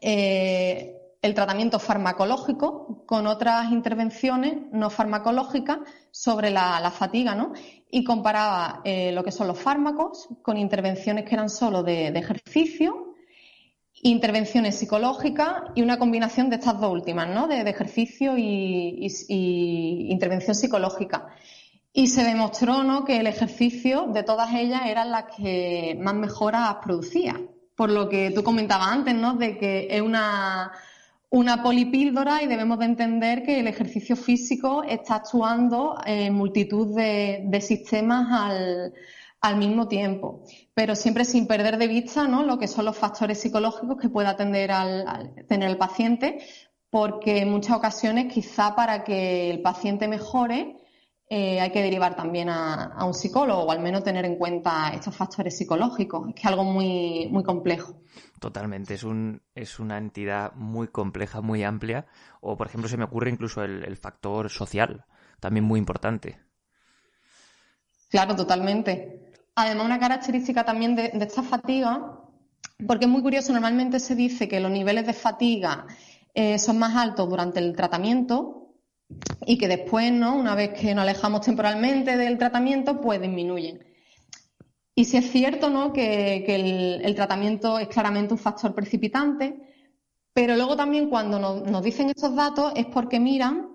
eh, 0.00 0.97
el 1.20 1.34
tratamiento 1.34 1.78
farmacológico 1.78 3.04
con 3.06 3.26
otras 3.26 3.72
intervenciones 3.72 4.56
no 4.72 4.88
farmacológicas 4.90 5.78
sobre 6.10 6.50
la, 6.50 6.90
fatiga, 6.90 7.34
¿no? 7.34 7.52
Y 7.90 8.04
comparaba 8.04 8.80
eh, 8.84 9.12
lo 9.12 9.24
que 9.24 9.32
son 9.32 9.48
los 9.48 9.58
fármacos 9.58 10.28
con 10.42 10.56
intervenciones 10.56 11.24
que 11.24 11.34
eran 11.34 11.50
solo 11.50 11.82
de 11.82 12.08
ejercicio 12.08 13.08
intervenciones 14.02 14.78
psicológicas 14.78 15.62
y 15.74 15.82
una 15.82 15.98
combinación 15.98 16.50
de 16.50 16.56
estas 16.56 16.80
dos 16.80 16.92
últimas, 16.92 17.28
¿no? 17.28 17.48
De, 17.48 17.60
ejercicio 17.68 18.36
y, 18.36 19.06
intervención 20.10 20.54
psicológica. 20.54 21.28
Y 21.92 22.08
se 22.08 22.22
demostró 22.22 22.84
¿no? 22.84 23.04
que 23.04 23.18
el 23.18 23.26
ejercicio 23.26 24.06
de 24.12 24.22
todas 24.22 24.54
ellas 24.54 24.82
eran 24.86 25.10
las 25.10 25.24
que 25.36 25.98
más 26.00 26.14
mejoras 26.14 26.76
producía. 26.82 27.40
Por 27.74 27.90
lo 27.90 28.08
que 28.08 28.30
tú 28.30 28.42
comentabas 28.42 28.88
antes, 28.88 29.14
¿no? 29.14 29.34
De 29.34 29.56
que 29.56 29.88
es 29.90 30.00
una, 30.00 30.72
una 31.30 31.62
polipíldora 31.62 32.42
y 32.42 32.46
debemos 32.46 32.78
de 32.78 32.86
entender 32.86 33.42
que 33.42 33.60
el 33.60 33.66
ejercicio 33.66 34.16
físico 34.16 34.82
está 34.82 35.16
actuando 35.16 35.98
en 36.06 36.34
multitud 36.34 36.96
de, 36.96 37.60
sistemas 37.60 38.28
al, 38.30 38.94
al 39.40 39.56
mismo 39.56 39.88
tiempo, 39.88 40.42
pero 40.74 40.96
siempre 40.96 41.24
sin 41.24 41.46
perder 41.46 41.76
de 41.76 41.86
vista 41.86 42.26
¿no? 42.26 42.44
lo 42.44 42.58
que 42.58 42.66
son 42.66 42.86
los 42.86 42.96
factores 42.96 43.40
psicológicos 43.40 43.98
que 44.00 44.08
pueda 44.08 44.30
atender 44.30 44.70
al, 44.72 45.34
tener 45.46 45.68
el 45.68 45.76
paciente, 45.76 46.38
porque 46.90 47.40
en 47.40 47.50
muchas 47.50 47.76
ocasiones 47.76 48.32
quizá 48.32 48.74
para 48.74 49.04
que 49.04 49.50
el 49.50 49.60
paciente 49.60 50.08
mejore 50.08 50.77
eh, 51.30 51.60
hay 51.60 51.70
que 51.70 51.82
derivar 51.82 52.16
también 52.16 52.48
a, 52.48 53.04
un 53.04 53.14
psicólogo 53.14 53.62
o 53.62 53.70
al 53.70 53.80
menos 53.80 54.02
tener 54.02 54.24
en 54.24 54.36
cuenta 54.36 54.90
estos 54.94 55.14
factores 55.14 55.56
psicológicos. 55.56 56.28
Es 56.28 56.34
que 56.34 56.40
es 56.40 56.46
algo 56.46 56.64
muy, 56.64 57.28
muy 57.30 57.44
complejo. 57.44 58.00
Totalmente, 58.40 58.94
es, 58.94 59.04
un, 59.04 59.42
es 59.54 59.78
una 59.78 59.98
entidad 59.98 60.54
muy 60.54 60.88
compleja, 60.88 61.40
muy 61.40 61.62
amplia. 61.64 62.06
O, 62.40 62.56
por 62.56 62.66
ejemplo, 62.66 62.88
se 62.88 62.96
me 62.96 63.04
ocurre 63.04 63.30
incluso 63.30 63.62
el 63.62 63.96
factor 63.96 64.48
social, 64.50 65.04
también 65.40 65.64
muy 65.64 65.78
importante. 65.78 66.38
Claro, 68.08 68.34
totalmente. 68.34 69.32
Además, 69.54 69.86
una 69.86 69.98
característica 69.98 70.64
también 70.64 70.96
de, 70.96 71.10
esta 71.14 71.42
fatiga, 71.42 72.20
porque 72.86 73.04
es 73.04 73.10
muy 73.10 73.22
curioso, 73.22 73.52
normalmente 73.52 74.00
se 74.00 74.14
dice 74.14 74.48
que 74.48 74.60
los 74.60 74.70
niveles 74.70 75.06
de 75.06 75.12
fatiga 75.12 75.86
eh, 76.34 76.58
son 76.58 76.78
más 76.78 76.96
altos 76.96 77.28
durante 77.28 77.58
el 77.58 77.74
tratamiento 77.76 78.67
y 79.46 79.56
que 79.58 79.68
después, 79.68 80.12
¿no? 80.12 80.36
Una 80.36 80.54
vez 80.54 80.78
que 80.78 80.94
nos 80.94 81.02
alejamos 81.02 81.40
temporalmente 81.42 82.16
del 82.16 82.38
tratamiento, 82.38 83.00
pues 83.00 83.20
disminuyen. 83.20 83.84
Y 84.94 85.04
si 85.04 85.16
es 85.16 85.30
cierto, 85.30 85.70
¿no? 85.70 85.92
Que, 85.92 86.44
el, 87.04 87.14
tratamiento 87.14 87.78
es 87.78 87.86
claramente 87.86 88.34
un 88.34 88.38
factor 88.38 88.74
precipitante, 88.74 89.56
pero 90.32 90.56
luego 90.56 90.76
también 90.76 91.08
cuando 91.08 91.38
nos, 91.38 91.82
dicen 91.84 92.10
estos 92.10 92.34
datos 92.34 92.72
es 92.74 92.86
porque 92.86 93.20
miran, 93.20 93.68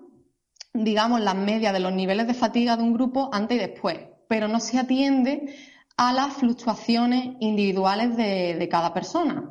digamos, 0.74 1.22
las 1.22 1.34
medias 1.34 1.72
de 1.72 1.80
los 1.80 1.94
niveles 1.94 2.26
de 2.26 2.34
fatiga 2.34 2.76
de 2.76 2.82
un 2.82 2.92
grupo 2.92 3.30
antes 3.32 3.56
y 3.56 3.60
después, 3.60 4.00
pero 4.28 4.48
no 4.48 4.60
se 4.60 4.78
atiende 4.78 5.54
a 5.96 6.12
las 6.12 6.34
fluctuaciones 6.34 7.36
individuales 7.40 8.16
de, 8.16 8.68
cada 8.70 8.92
persona. 8.92 9.48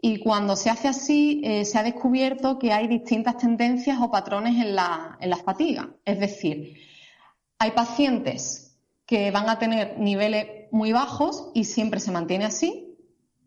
Y 0.00 0.18
cuando 0.18 0.56
se 0.56 0.70
hace 0.70 0.88
así, 0.88 1.40
eh, 1.44 1.64
se 1.64 1.78
ha 1.78 1.82
descubierto 1.82 2.58
que 2.58 2.72
hay 2.72 2.86
distintas 2.86 3.38
tendencias 3.38 3.98
o 4.00 4.10
patrones 4.10 4.54
en 4.62 4.74
la, 4.74 5.16
en 5.20 5.36
fatiga. 5.38 5.90
Es 6.04 6.20
decir, 6.20 6.76
hay 7.58 7.70
pacientes 7.70 8.76
que 9.06 9.30
van 9.30 9.48
a 9.48 9.58
tener 9.58 9.98
niveles 9.98 10.68
muy 10.70 10.92
bajos 10.92 11.50
y 11.54 11.64
siempre 11.64 12.00
se 12.00 12.10
mantiene 12.10 12.44
así. 12.44 12.82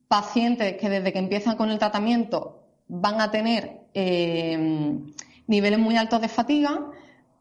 pacientes 0.08 0.78
que 0.78 0.90
desde 0.90 1.14
que 1.14 1.20
empiezan 1.20 1.56
con 1.56 1.70
el 1.70 1.78
tratamiento 1.78 2.64
van 2.88 3.22
a 3.22 3.30
tener 3.30 3.82
eh, 3.94 4.98
niveles 5.46 5.80
muy 5.80 5.98
altos 5.98 6.22
de 6.22 6.28
fatiga, 6.30 6.90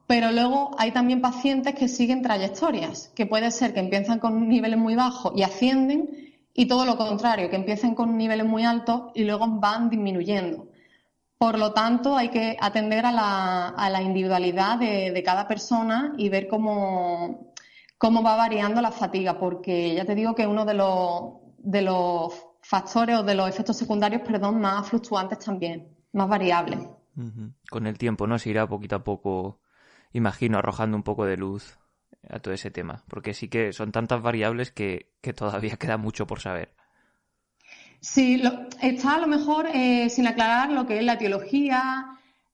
pero 0.06 0.32
luego 0.32 0.70
hay 0.78 0.92
también 0.92 1.20
pacientes 1.20 1.74
que 1.74 1.88
siguen 1.88 2.22
trayectorias, 2.22 3.08
que 3.14 3.26
puede 3.26 3.50
ser 3.50 3.72
que 3.72 3.80
empiezan 3.80 4.18
con 4.18 4.48
niveles 4.48 4.78
muy 4.78 4.94
bajos 4.94 5.32
y 5.36 5.42
ascienden, 5.42 6.27
y 6.58 6.66
todo 6.66 6.84
lo 6.84 6.96
contrario, 6.96 7.50
que 7.50 7.54
empiecen 7.54 7.94
con 7.94 8.18
niveles 8.18 8.44
muy 8.44 8.64
altos 8.64 9.12
y 9.14 9.22
luego 9.22 9.46
van 9.46 9.88
disminuyendo. 9.88 10.66
Por 11.38 11.56
lo 11.56 11.72
tanto, 11.72 12.16
hay 12.16 12.30
que 12.30 12.56
atender 12.60 13.06
a 13.06 13.12
la, 13.12 14.02
individualidad 14.02 14.76
de, 14.76 15.22
cada 15.24 15.46
persona 15.46 16.14
y 16.18 16.28
ver 16.28 16.48
cómo, 16.48 17.54
cómo 17.96 18.24
va 18.24 18.34
variando 18.34 18.80
la 18.80 18.90
fatiga, 18.90 19.38
porque 19.38 19.94
ya 19.94 20.04
te 20.04 20.16
digo 20.16 20.34
que 20.34 20.48
uno 20.48 20.64
de 20.64 20.74
los, 20.74 21.34
de 21.58 21.82
los 21.82 22.34
factores 22.60 23.18
o 23.18 23.22
de 23.22 23.36
los 23.36 23.48
efectos 23.48 23.76
secundarios, 23.76 24.22
perdón, 24.22 24.60
más 24.60 24.88
fluctuantes 24.88 25.38
también, 25.38 25.96
más 26.12 26.28
variables. 26.28 26.80
Con 27.70 27.86
el 27.86 27.98
tiempo, 27.98 28.26
¿no? 28.26 28.36
Se 28.36 28.50
irá 28.50 28.66
poquito 28.66 28.96
a 28.96 29.04
poco, 29.04 29.60
imagino, 30.12 30.58
arrojando 30.58 30.96
un 30.96 31.04
poco 31.04 31.24
de 31.24 31.36
luz 31.36 31.78
a 32.30 32.40
todo 32.40 32.54
ese 32.54 32.70
tema, 32.70 33.04
porque 33.08 33.34
sí 33.34 33.48
que 33.48 33.72
son 33.72 33.92
tantas 33.92 34.22
variables 34.22 34.70
que 34.70 35.06
todavía 35.36 35.76
queda 35.76 35.96
mucho 35.96 36.26
por 36.26 36.40
saber. 36.40 36.74
Sí, 38.00 38.40
está 38.80 39.16
a 39.16 39.18
lo 39.18 39.26
mejor 39.26 39.66
eh, 39.74 40.08
sin 40.08 40.26
aclarar 40.26 40.70
lo 40.70 40.86
que 40.86 40.98
es 40.98 41.04
la 41.04 41.14
etiología, 41.14 42.06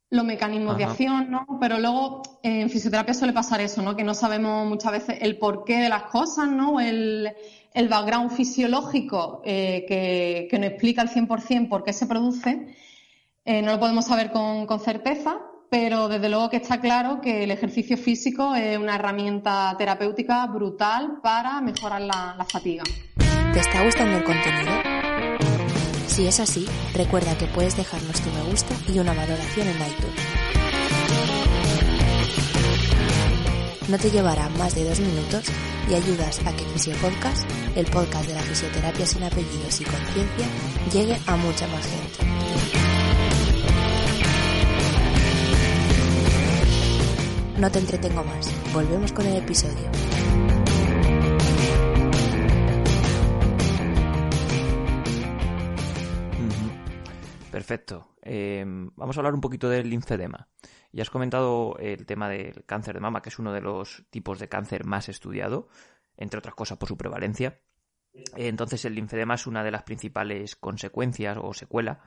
los 0.09 0.25
mecanismos 0.25 0.79
de 0.79 0.85
acción, 0.85 1.31
¿no? 1.31 1.47
Pero 1.61 1.79
luego 1.79 2.23
en 2.43 2.71
fisioterapia 2.71 3.13
suele 3.13 3.33
pasar 3.33 3.61
eso, 3.61 3.83
¿no? 3.83 3.95
Que 3.95 4.05
no 4.05 4.15
sabemos 4.15 4.67
muchas 4.67 4.93
veces 4.93 5.19
el 5.21 5.39
porqué 5.39 5.79
de 5.79 5.89
las 5.89 6.05
cosas, 6.05 6.49
¿no? 6.49 6.81
El, 6.81 7.31
el 7.75 7.89
background 7.89 8.31
fisiológico 8.31 9.43
eh, 9.45 9.85
que, 9.87 10.49
que 10.51 10.59
nos 10.59 10.71
explica 10.71 11.03
al 11.03 11.11
100% 11.11 11.69
por 11.69 11.85
qué 11.85 11.93
se 11.93 12.07
produce. 12.07 12.75
Eh, 13.45 13.61
no 13.61 13.73
lo 13.73 13.81
podemos 13.81 14.07
saber 14.07 14.31
con, 14.31 14.67
certeza, 14.81 15.41
pero 15.75 16.07
desde 16.07 16.29
luego 16.29 16.51
que 16.51 16.59
está 16.59 16.81
claro 16.81 17.21
que 17.21 17.43
el 17.43 17.51
ejercicio 17.51 17.97
físico 17.97 18.55
es 18.55 18.79
una 18.79 18.95
herramienta 18.95 19.75
terapéutica 19.77 20.47
brutal 20.47 21.19
para 21.21 21.61
mejorar 21.61 22.01
la, 22.01 22.37
la 22.39 22.45
fatiga. 22.45 22.85
¿Te 23.53 23.59
está 23.59 23.83
gustando 23.83 24.19
el 24.19 24.23
contenido? 24.23 24.71
Si 26.07 26.29
es 26.29 26.39
así, 26.39 26.65
recuerda 26.95 27.37
que 27.37 27.47
puedes 27.47 27.77
dejarnos 27.77 28.21
tu 28.21 28.31
me 28.31 28.43
gusta 28.53 28.73
y 28.87 29.01
una 29.01 29.15
valoración 29.15 29.67
en 29.67 29.75
iTunes. 29.75 30.21
No 33.89 33.99
te 33.99 34.11
llevará 34.11 34.49
más 34.51 34.77
de 34.77 34.85
dos 34.89 35.01
minutos 35.01 35.47
y 35.91 35.95
ayudas 35.95 36.39
a 36.47 36.53
que 36.55 36.65
Fisiopodcast, 36.67 37.51
el 37.75 37.87
podcast 37.87 38.29
de 38.29 38.35
la 38.35 38.43
fisioterapia 38.43 39.07
sin 39.07 39.25
apellidos 39.25 39.81
y 39.81 39.85
conciencia, 39.85 40.47
llegue 40.93 41.19
a 41.27 41.35
mucha 41.35 41.67
más 41.67 41.85
gente. 41.85 42.84
No 47.59 47.71
te 47.71 47.79
entretengo 47.79 48.25
más, 48.25 48.73
volvemos 48.73 49.13
con 49.13 49.27
el 49.27 49.37
episodio. 49.37 49.89
Perfecto. 57.53 58.17
Em, 58.21 58.91
vamos 58.97 59.17
a 59.17 59.21
hablar 59.21 59.35
un 59.35 59.41
poquito 59.41 59.69
del 59.69 59.89
linfedema. 59.89 60.49
Ya 60.91 61.03
has 61.03 61.11
comentado 61.11 61.77
el 61.79 62.05
tema 62.07 62.29
del 62.29 62.65
cáncer 62.65 62.97
de 62.97 63.01
mama, 63.01 63.23
que 63.23 63.29
es 63.29 63.39
uno 63.39 63.53
de 63.53 63.61
los 63.61 64.05
tipos 64.11 64.41
de 64.41 64.49
cáncer 64.49 64.85
más 64.85 65.09
estudiado, 65.09 65.69
entre 66.17 66.39
otras 66.39 66.57
cosas 66.57 66.77
por 66.77 66.89
su 66.89 66.97
prevalencia. 66.97 67.61
Entonces, 68.37 68.85
el 68.85 68.97
linfedema 68.97 69.35
es 69.35 69.47
una 69.47 69.63
de 69.63 69.71
las 69.71 69.85
principales 69.85 70.57
consecuencias 70.57 71.39
o 71.41 71.55
secuela. 71.55 72.01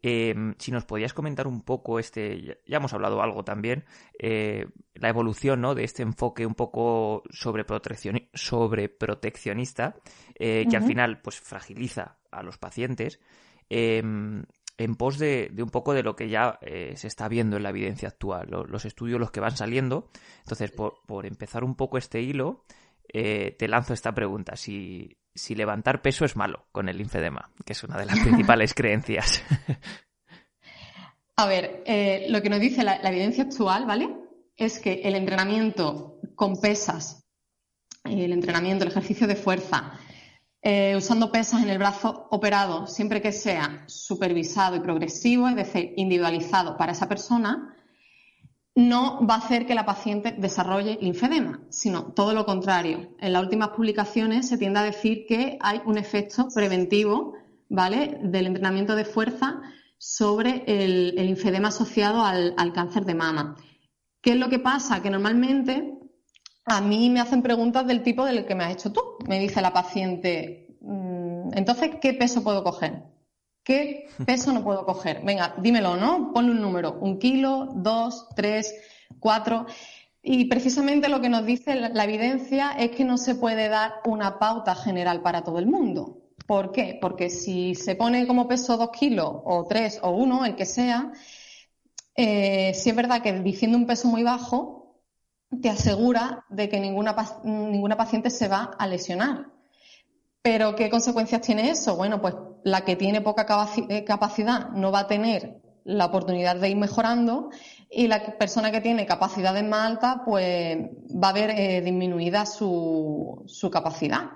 Em, 0.00 0.54
si 0.58 0.70
nos 0.70 0.84
podías 0.84 1.12
comentar 1.12 1.48
un 1.48 1.62
poco 1.62 1.98
este, 1.98 2.60
ya 2.66 2.76
hemos 2.76 2.92
hablado 2.92 3.20
algo 3.20 3.44
también, 3.44 3.84
eh, 4.18 4.68
la 4.94 5.08
evolución 5.08 5.60
¿no? 5.60 5.74
de 5.74 5.82
este 5.82 6.04
enfoque 6.04 6.46
un 6.46 6.54
poco 6.54 7.24
sobreproteccionista, 7.30 9.96
eh, 10.36 10.66
que 10.70 10.76
al 10.76 10.84
final 10.84 11.20
pues 11.20 11.40
fragiliza 11.40 12.18
a 12.30 12.44
los 12.44 12.58
pacientes. 12.58 13.18
Em, 13.68 14.44
en 14.76 14.94
pos 14.94 15.18
de, 15.18 15.52
un 15.58 15.70
poco 15.70 15.92
de 15.92 16.04
lo 16.04 16.14
que 16.14 16.28
ya 16.28 16.60
eh, 16.62 16.92
se 16.96 17.08
está 17.08 17.26
viendo 17.26 17.56
en 17.56 17.64
la 17.64 17.70
evidencia 17.70 18.06
actual, 18.06 18.48
los 18.68 18.84
estudios 18.84 19.18
los 19.18 19.32
que 19.32 19.40
van 19.40 19.56
saliendo. 19.56 20.08
Entonces, 20.38 20.70
por, 20.70 21.26
empezar 21.26 21.64
un 21.64 21.74
poco 21.74 21.98
este 21.98 22.22
hilo, 22.22 22.62
te 23.12 23.66
lanzo 23.66 23.94
esta 23.94 24.14
pregunta. 24.14 24.54
Si, 24.54 25.17
si 25.38 25.54
levantar 25.54 26.02
peso 26.02 26.24
es 26.24 26.36
malo 26.36 26.66
con 26.72 26.88
el 26.88 26.98
linfedema, 26.98 27.50
que 27.64 27.72
es 27.72 27.82
una 27.84 27.96
de 27.96 28.06
las 28.06 28.18
principales 28.18 28.74
creencias. 28.76 29.42
A 31.36 31.46
ver, 31.46 31.82
eh, 31.86 32.26
lo 32.28 32.42
que 32.42 32.50
nos 32.50 32.60
dice 32.60 32.82
la, 32.82 33.00
la, 33.00 33.10
evidencia 33.10 33.44
actual, 33.44 33.86
¿vale? 33.86 34.14
Es 34.56 34.80
que 34.80 35.02
el 35.04 35.14
entrenamiento 35.14 36.18
con 36.34 36.60
pesas, 36.60 37.24
el 38.04 38.32
entrenamiento, 38.32 38.84
el 38.84 38.90
ejercicio 38.90 39.26
de 39.26 39.36
fuerza, 39.36 39.92
eh, 40.60 40.96
usando 40.96 41.30
pesas 41.30 41.62
en 41.62 41.70
el 41.70 41.78
brazo 41.78 42.26
operado, 42.30 42.88
siempre 42.88 43.22
que 43.22 43.30
sea 43.30 43.84
supervisado 43.86 44.74
y 44.74 44.80
progresivo, 44.80 45.48
es 45.48 45.54
decir, 45.54 45.94
individualizado 45.96 46.76
para 46.76 46.92
esa 46.92 47.08
persona, 47.08 47.76
no 48.78 49.26
va 49.26 49.34
a 49.34 49.38
hacer 49.38 49.66
que 49.66 49.74
la 49.74 49.84
paciente 49.84 50.36
desarrolle 50.38 50.98
linfedema, 51.00 51.60
sino 51.68 52.12
todo 52.12 52.32
lo 52.32 52.46
contrario. 52.46 53.16
En 53.18 53.32
las 53.32 53.42
últimas 53.42 53.70
publicaciones 53.70 54.48
se 54.48 54.56
tiende 54.56 54.78
a 54.78 54.84
decir 54.84 55.26
que 55.26 55.58
hay 55.60 55.80
un 55.84 55.98
efecto 55.98 56.46
preventivo, 56.54 57.34
¿vale?, 57.68 58.20
del 58.22 58.46
entrenamiento 58.46 58.94
de 58.94 59.04
fuerza 59.04 59.60
sobre 59.98 60.62
el, 60.68 61.16
linfedema 61.16 61.68
asociado 61.68 62.24
al, 62.24 62.54
al 62.56 62.72
cáncer 62.72 63.04
de 63.04 63.16
mama. 63.16 63.56
¿Qué 64.20 64.30
es 64.30 64.36
lo 64.36 64.48
que 64.48 64.60
pasa? 64.60 65.02
Que 65.02 65.10
normalmente 65.10 65.98
a 66.64 66.80
mí 66.80 67.10
me 67.10 67.18
hacen 67.18 67.42
preguntas 67.42 67.84
del 67.84 68.04
tipo 68.04 68.24
del 68.24 68.46
que 68.46 68.54
me 68.54 68.62
has 68.62 68.74
hecho 68.74 68.92
tú. 68.92 69.00
Me 69.26 69.40
dice 69.40 69.60
la 69.60 69.72
paciente, 69.72 70.76
mm, 70.82 71.50
entonces, 71.54 71.96
¿qué 72.00 72.12
peso 72.14 72.44
puedo 72.44 72.62
coger? 72.62 73.02
¿Qué 73.68 74.08
peso 74.24 74.50
no 74.54 74.64
puedo 74.64 74.86
coger? 74.86 75.20
Venga, 75.22 75.54
dímelo, 75.58 75.98
¿no? 75.98 76.32
Ponle 76.32 76.52
un 76.52 76.62
número, 76.62 76.94
un 77.02 77.18
kilo, 77.18 77.68
dos, 77.74 78.26
tres, 78.34 78.74
cuatro. 79.20 79.66
Y 80.22 80.46
precisamente 80.46 81.10
lo 81.10 81.20
que 81.20 81.28
nos 81.28 81.44
dice 81.44 81.74
la, 81.74 82.04
evidencia 82.04 82.70
es 82.78 82.92
que 82.92 83.04
no 83.04 83.18
se 83.18 83.34
puede 83.34 83.68
dar 83.68 83.96
una 84.06 84.38
pauta 84.38 84.74
general 84.74 85.20
para 85.20 85.44
todo 85.44 85.58
el 85.58 85.66
mundo. 85.66 86.16
¿Por 86.46 86.72
qué? 86.72 86.96
Porque 86.98 87.28
si 87.28 87.74
se 87.74 87.94
pone 87.94 88.26
como 88.26 88.48
peso 88.48 88.78
dos 88.78 88.88
kilos 88.88 89.30
o 89.44 89.66
tres 89.68 90.00
o 90.02 90.12
uno, 90.12 90.46
el 90.46 90.56
que 90.56 90.64
sea, 90.64 91.12
eh, 92.16 92.72
si 92.72 92.88
es 92.88 92.96
verdad 92.96 93.20
que 93.20 93.34
diciendo 93.40 93.76
un 93.76 93.86
peso 93.86 94.08
muy 94.08 94.22
bajo, 94.22 95.02
te 95.60 95.68
asegura 95.68 96.46
de 96.48 96.70
que 96.70 96.80
ninguna, 96.80 97.14
ninguna 97.44 97.98
paciente 97.98 98.30
se 98.30 98.48
va 98.48 98.70
a 98.78 98.86
lesionar. 98.86 99.50
Pero 100.40 100.74
¿qué 100.74 100.88
consecuencias 100.88 101.42
tiene 101.42 101.68
eso? 101.68 101.96
Bueno, 101.96 102.22
pues 102.22 102.34
la 102.70 102.84
que 102.84 102.96
tiene 102.96 103.20
poca 103.20 103.46
eh, 103.88 104.04
capacidad 104.04 104.70
no 104.70 104.92
va 104.92 105.00
a 105.00 105.06
tener 105.06 105.60
la 105.84 106.06
oportunidad 106.06 106.56
de 106.56 106.68
ir 106.68 106.76
mejorando 106.76 107.50
y 107.90 108.08
la 108.08 108.36
persona 108.38 108.70
que 108.70 108.80
tiene 108.80 109.06
capacidades 109.06 109.64
más 109.64 109.86
altas 109.86 110.16
pues 110.24 110.78
va 111.10 111.30
a 111.30 111.32
ver 111.32 111.50
eh, 111.50 111.80
disminuida 111.80 112.44
su, 112.44 113.46
capacidad. 113.72 114.30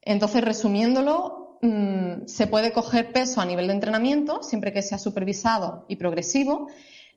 Entonces, 0.00 0.42
resumiéndolo, 0.42 1.58
mm, 1.60 2.26
se 2.26 2.46
puede 2.46 2.72
coger 2.72 3.12
peso 3.12 3.40
a 3.40 3.44
nivel 3.44 3.66
de 3.66 3.74
entrenamiento 3.74 4.42
siempre 4.42 4.72
que 4.72 4.82
sea 4.82 4.98
supervisado 4.98 5.84
y 5.88 5.96
progresivo 5.96 6.68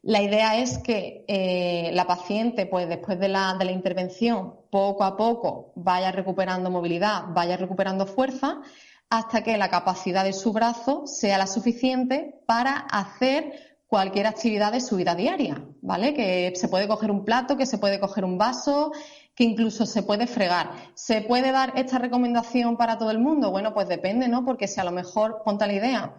la 0.01 0.21
idea 0.21 0.57
es 0.57 0.77
que 0.77 1.25
eh, 1.27 1.91
la 1.93 2.07
paciente, 2.07 2.65
pues 2.65 2.87
después 2.87 3.19
de 3.19 3.27
la, 3.27 3.55
de 3.55 3.65
la 3.65 3.71
intervención, 3.71 4.55
poco 4.69 5.03
a 5.03 5.17
poco 5.17 5.73
vaya 5.75 6.11
recuperando 6.11 6.69
movilidad, 6.69 7.25
vaya 7.29 7.57
recuperando 7.57 8.05
fuerza, 8.05 8.61
hasta 9.09 9.41
que 9.41 9.57
la 9.57 9.69
capacidad 9.69 10.23
de 10.23 10.33
su 10.33 10.53
brazo 10.53 11.07
sea 11.07 11.37
la 11.37 11.47
suficiente 11.47 12.41
para 12.45 12.77
hacer 12.77 13.69
cualquier 13.87 14.27
actividad 14.27 14.71
de 14.71 14.81
su 14.81 14.97
vida 14.97 15.15
diaria, 15.15 15.63
¿vale? 15.81 16.13
Que 16.13 16.53
se 16.55 16.67
puede 16.67 16.87
coger 16.87 17.09
un 17.09 17.25
plato, 17.25 17.57
que 17.57 17.65
se 17.65 17.79
puede 17.79 17.99
coger 17.99 18.23
un 18.23 18.37
vaso, 18.37 18.91
que 19.33 19.43
incluso 19.43 19.87
se 19.87 20.03
puede 20.03 20.27
fregar. 20.27 20.71
¿Se 20.93 21.21
puede 21.21 21.51
dar 21.51 21.73
esta 21.75 21.97
recomendación 21.97 22.77
para 22.77 22.99
todo 22.99 23.09
el 23.09 23.17
mundo? 23.17 23.49
Bueno, 23.49 23.73
pues 23.73 23.87
depende, 23.87 24.27
¿no? 24.27 24.45
Porque 24.45 24.67
si 24.67 24.79
a 24.79 24.83
lo 24.83 24.91
mejor, 24.91 25.41
ponte 25.43 25.65
la 25.65 25.73
idea, 25.73 26.13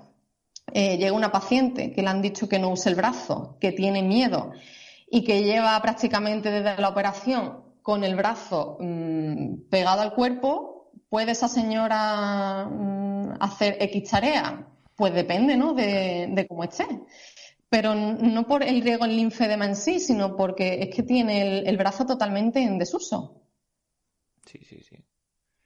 eh, 0.72 0.98
llega 0.98 1.12
una 1.12 1.31
paciente 1.31 1.92
que 1.92 2.03
le 2.03 2.09
han 2.09 2.22
dicho 2.22 2.48
que 2.48 2.59
no 2.59 2.70
use 2.70 2.88
el 2.88 2.96
brazo, 2.96 3.57
que 3.61 3.70
tiene 3.70 4.03
miedo 4.03 4.50
y 5.09 5.22
que 5.22 5.44
lleva 5.44 5.81
prácticamente 5.81 6.50
desde 6.50 6.81
la 6.81 6.88
operación 6.88 7.64
con 7.83 8.03
el 8.03 8.16
brazo 8.16 8.79
mm, 8.81 9.68
pegado 9.68 10.00
al 10.00 10.14
cuerpo, 10.14 10.79
¿puede 11.10 11.32
esa 11.32 11.48
señora 11.48 12.64
mm, 12.64 13.34
hacer 13.40 13.76
X 13.80 14.10
tarea? 14.10 14.66
Pues 14.96 15.12
depende, 15.12 15.56
¿no? 15.58 15.74
De, 15.74 16.46
cómo 16.48 16.64
esté. 16.64 16.86
Pero 17.68 17.94
no 17.94 18.46
por 18.46 18.62
el 18.62 18.80
riego 18.80 19.04
en 19.04 19.16
linfedema 19.16 19.66
en 19.66 19.76
sí, 19.76 20.00
sino 20.00 20.36
porque 20.36 20.82
es 20.82 20.94
que 20.94 21.02
tiene 21.02 21.42
el, 21.42 21.66
el 21.66 21.76
brazo 21.76 22.06
totalmente 22.06 22.60
en 22.62 22.78
desuso. 22.78 23.42
Sí, 24.46 24.58
sí, 24.62 24.80
sí. 24.80 24.96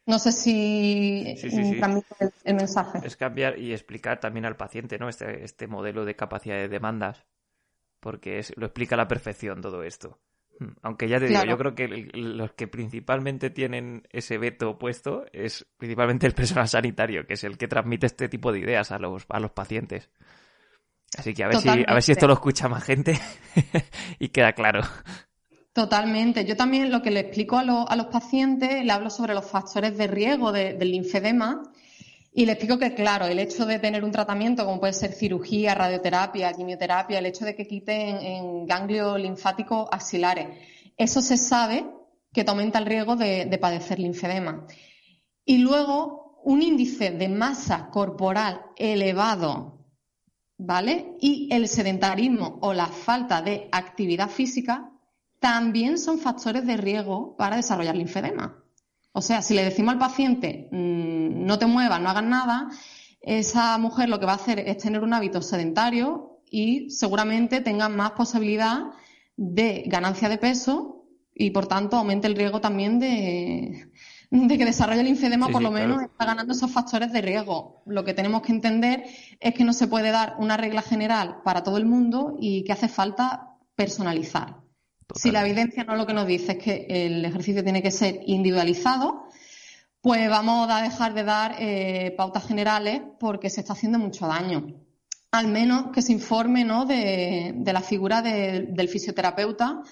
No 0.07 0.18
sé 0.18 0.33
si 0.33 1.35
transmite 1.78 2.14
el, 2.44 2.54
mensaje. 2.54 3.00
Es 3.04 3.16
cambiar 3.16 3.59
y 3.59 3.72
explicar 3.72 4.20
también 4.20 4.44
al 4.44 4.57
paciente, 4.57 4.98
¿no? 4.98 5.09
Este, 5.09 5.44
este 5.44 5.66
modelo 5.66 6.04
de 6.04 6.14
capacidad 6.14 6.57
de 6.57 6.68
demandas, 6.68 7.24
porque 8.00 8.38
es, 8.38 8.52
lo 8.57 8.66
explica 8.66 8.96
a 8.96 8.98
la 8.98 9.09
perfección 9.09 9.62
todo 9.62 9.83
esto. 9.83 10.20
Aunque 10.83 11.09
ya 11.09 11.19
te 11.19 11.27
digo, 11.27 11.45
yo 11.45 11.59
creo 11.59 11.75
que 11.75 11.88
los 12.14 12.53
que 12.53 12.69
principalmente 12.69 13.51
tienen 13.51 14.07
ese 14.11 14.38
veto 14.38 14.71
opuesto 14.71 15.25
es 15.33 15.67
principalmente 15.77 16.27
el 16.27 16.33
personal 16.35 16.69
sanitario, 16.69 17.27
que 17.27 17.35
es 17.35 17.45
el 17.45 17.59
que 17.59 17.69
transmite 17.69 18.07
este 18.07 18.29
tipo 18.29 18.53
de 18.53 18.61
ideas 18.61 18.93
a 18.93 18.99
los, 18.99 19.27
a 19.29 19.40
los 19.40 19.51
pacientes. 19.51 20.11
Así 21.17 21.35
que 21.35 21.45
a 21.45 21.49
ver, 21.49 21.57
si, 21.59 21.69
a 21.69 21.95
ver 21.95 22.03
si 22.03 22.12
esto 22.12 22.27
lo 22.27 22.35
escucha 22.35 22.69
más 22.69 22.85
gente 22.85 23.19
y 24.19 24.29
queda 24.29 24.53
claro. 24.53 24.81
Totalmente. 25.73 26.45
Yo 26.45 26.57
también 26.57 26.90
lo 26.90 27.03
que 27.03 27.11
le 27.11 27.21
explico 27.21 27.59
a, 27.59 27.64
los 27.64 28.07
pacientes, 28.07 28.85
le 28.85 28.93
hablo 28.93 29.11
sobre 29.11 29.35
los 29.35 29.45
factores 29.45 29.97
de 29.99 30.07
riesgo 30.07 30.53
del 30.53 30.79
linfedema 30.79 31.62
y 32.37 32.47
le 32.47 32.53
explico 32.53 32.79
que, 32.79 32.94
claro, 32.94 33.27
el 33.27 33.38
hecho 33.38 33.64
de 33.64 33.79
tener 33.79 34.03
un 34.03 34.11
tratamiento 34.11 34.64
como 34.64 34.81
puede 34.81 34.92
ser 34.92 35.12
cirugía, 35.12 35.73
radioterapia, 35.77 36.53
quimioterapia, 36.53 37.20
el 37.20 37.27
hecho 37.27 37.44
de 37.44 37.55
que 37.55 37.68
quiten 37.68 38.16
en 38.16 38.66
ganglios 38.66 39.20
linfáticos 39.20 39.88
axilares, 39.92 40.49
eso 40.97 41.20
se 41.20 41.37
sabe 41.37 41.87
que 42.33 42.42
te 42.42 42.51
aumenta 42.51 42.81
el 42.81 42.87
riesgo 42.87 43.14
de, 43.14 43.44
de 43.44 43.59
padecer 43.59 44.01
linfedema. 44.01 44.66
Y 45.44 45.59
luego, 45.59 46.40
un 46.42 46.61
índice 46.61 47.12
de 47.12 47.29
masa 47.29 47.88
corporal 47.92 48.62
elevado, 48.77 49.87
¿vale? 50.59 51.16
Y 51.20 51.49
el 51.53 51.68
sedentarismo 51.68 52.59
o 52.62 52.73
la 52.73 52.88
falta 52.88 53.42
de 53.42 53.68
actividad 53.70 54.29
física 54.29 54.90
también 55.38 55.99
son 55.99 56.18
factores 56.18 56.66
de 56.66 56.79
riesgo 56.79 57.37
para 57.37 57.55
desarrollar 57.55 57.94
linfedema. 57.94 58.63
O 59.16 59.22
sea, 59.22 59.42
si 59.42 59.55
le 59.55 59.62
decimos 59.62 59.92
al 59.92 60.00
paciente 60.00 60.68
mm, 60.72 61.46
no 61.46 61.59
te 61.59 61.66
muevas, 61.66 62.00
no 62.00 62.11
hagas 62.11 62.24
nada, 62.24 62.68
esa 63.20 63.79
mujer 63.79 64.09
lo 64.09 64.18
que 64.18 64.27
va 64.27 64.33
a 64.33 64.37
hacer 64.37 64.59
es 64.59 64.79
tener 64.79 65.03
un 65.03 65.14
hábito 65.14 65.40
sedentario 65.40 66.40
y 66.50 66.90
seguramente 66.90 67.61
tenga 67.61 67.88
más 67.88 68.11
posibilidad 68.11 68.90
de 69.37 69.85
ganancia 69.87 70.29
de 70.29 70.38
peso 70.38 71.07
y 71.33 71.50
por 71.50 71.68
tanto 71.68 71.96
aumente 71.96 72.27
el 72.27 72.35
riesgo 72.35 72.61
también 72.61 72.98
de, 72.98 73.88
que 74.31 74.64
desarrolle 74.64 75.00
el 75.00 75.07
linfedema, 75.07 75.48
por 75.48 75.62
lo 75.62 75.70
menos 75.70 76.03
está 76.03 76.24
ganando 76.24 76.53
esos 76.53 76.72
factores 76.72 77.12
de 77.12 77.22
riesgo. 77.22 77.85
Lo 77.87 78.05
que 78.05 78.14
tenemos 78.14 78.42
que 78.42 78.50
entender 78.50 79.05
es 79.38 79.55
que 79.55 79.62
no 79.62 79.72
se 79.72 79.87
puede 79.87 80.11
dar 80.11 80.35
una 80.38 80.57
regla 80.57 80.83
general 80.83 81.40
para 81.44 81.62
todo 81.62 81.77
el 81.77 81.87
mundo 81.87 82.37
y 82.40 82.64
que 82.64 82.72
hace 82.72 82.88
falta 82.88 83.59
personalizar. 83.77 84.63
Si 85.14 85.31
la 85.31 85.45
evidencia 85.45 85.85
no 85.85 85.97
lo 85.97 86.07
que 86.07 86.14
nos 86.14 86.27
dice 86.27 86.53
es 86.53 86.59
que 86.59 86.87
el 86.88 87.25
ejercicio 87.25 87.62
tiene 87.62 87.83
que 87.83 87.90
ser 87.90 88.21
individualizado, 88.27 89.29
pues 90.01 90.29
vamos 90.29 90.69
a 90.71 90.83
dejar 90.83 91.14
de 91.14 91.25
dar 91.25 91.57
eh, 91.59 92.14
pautas 92.17 92.47
generales 92.47 93.01
porque 93.19 93.51
se 93.51 93.61
está 93.61 93.73
haciendo 93.73 93.99
mucho 93.99 94.27
daño. 94.27 94.67
Al 95.31 95.49
menos 95.49 95.90
que 95.93 96.03
se 96.03 96.12
informe 96.12 96.64
¿no? 96.64 96.85
de, 96.85 97.55
la 97.64 97.81
figura 97.81 98.23
del 98.23 98.88
fisioterapeuta, 98.88 99.83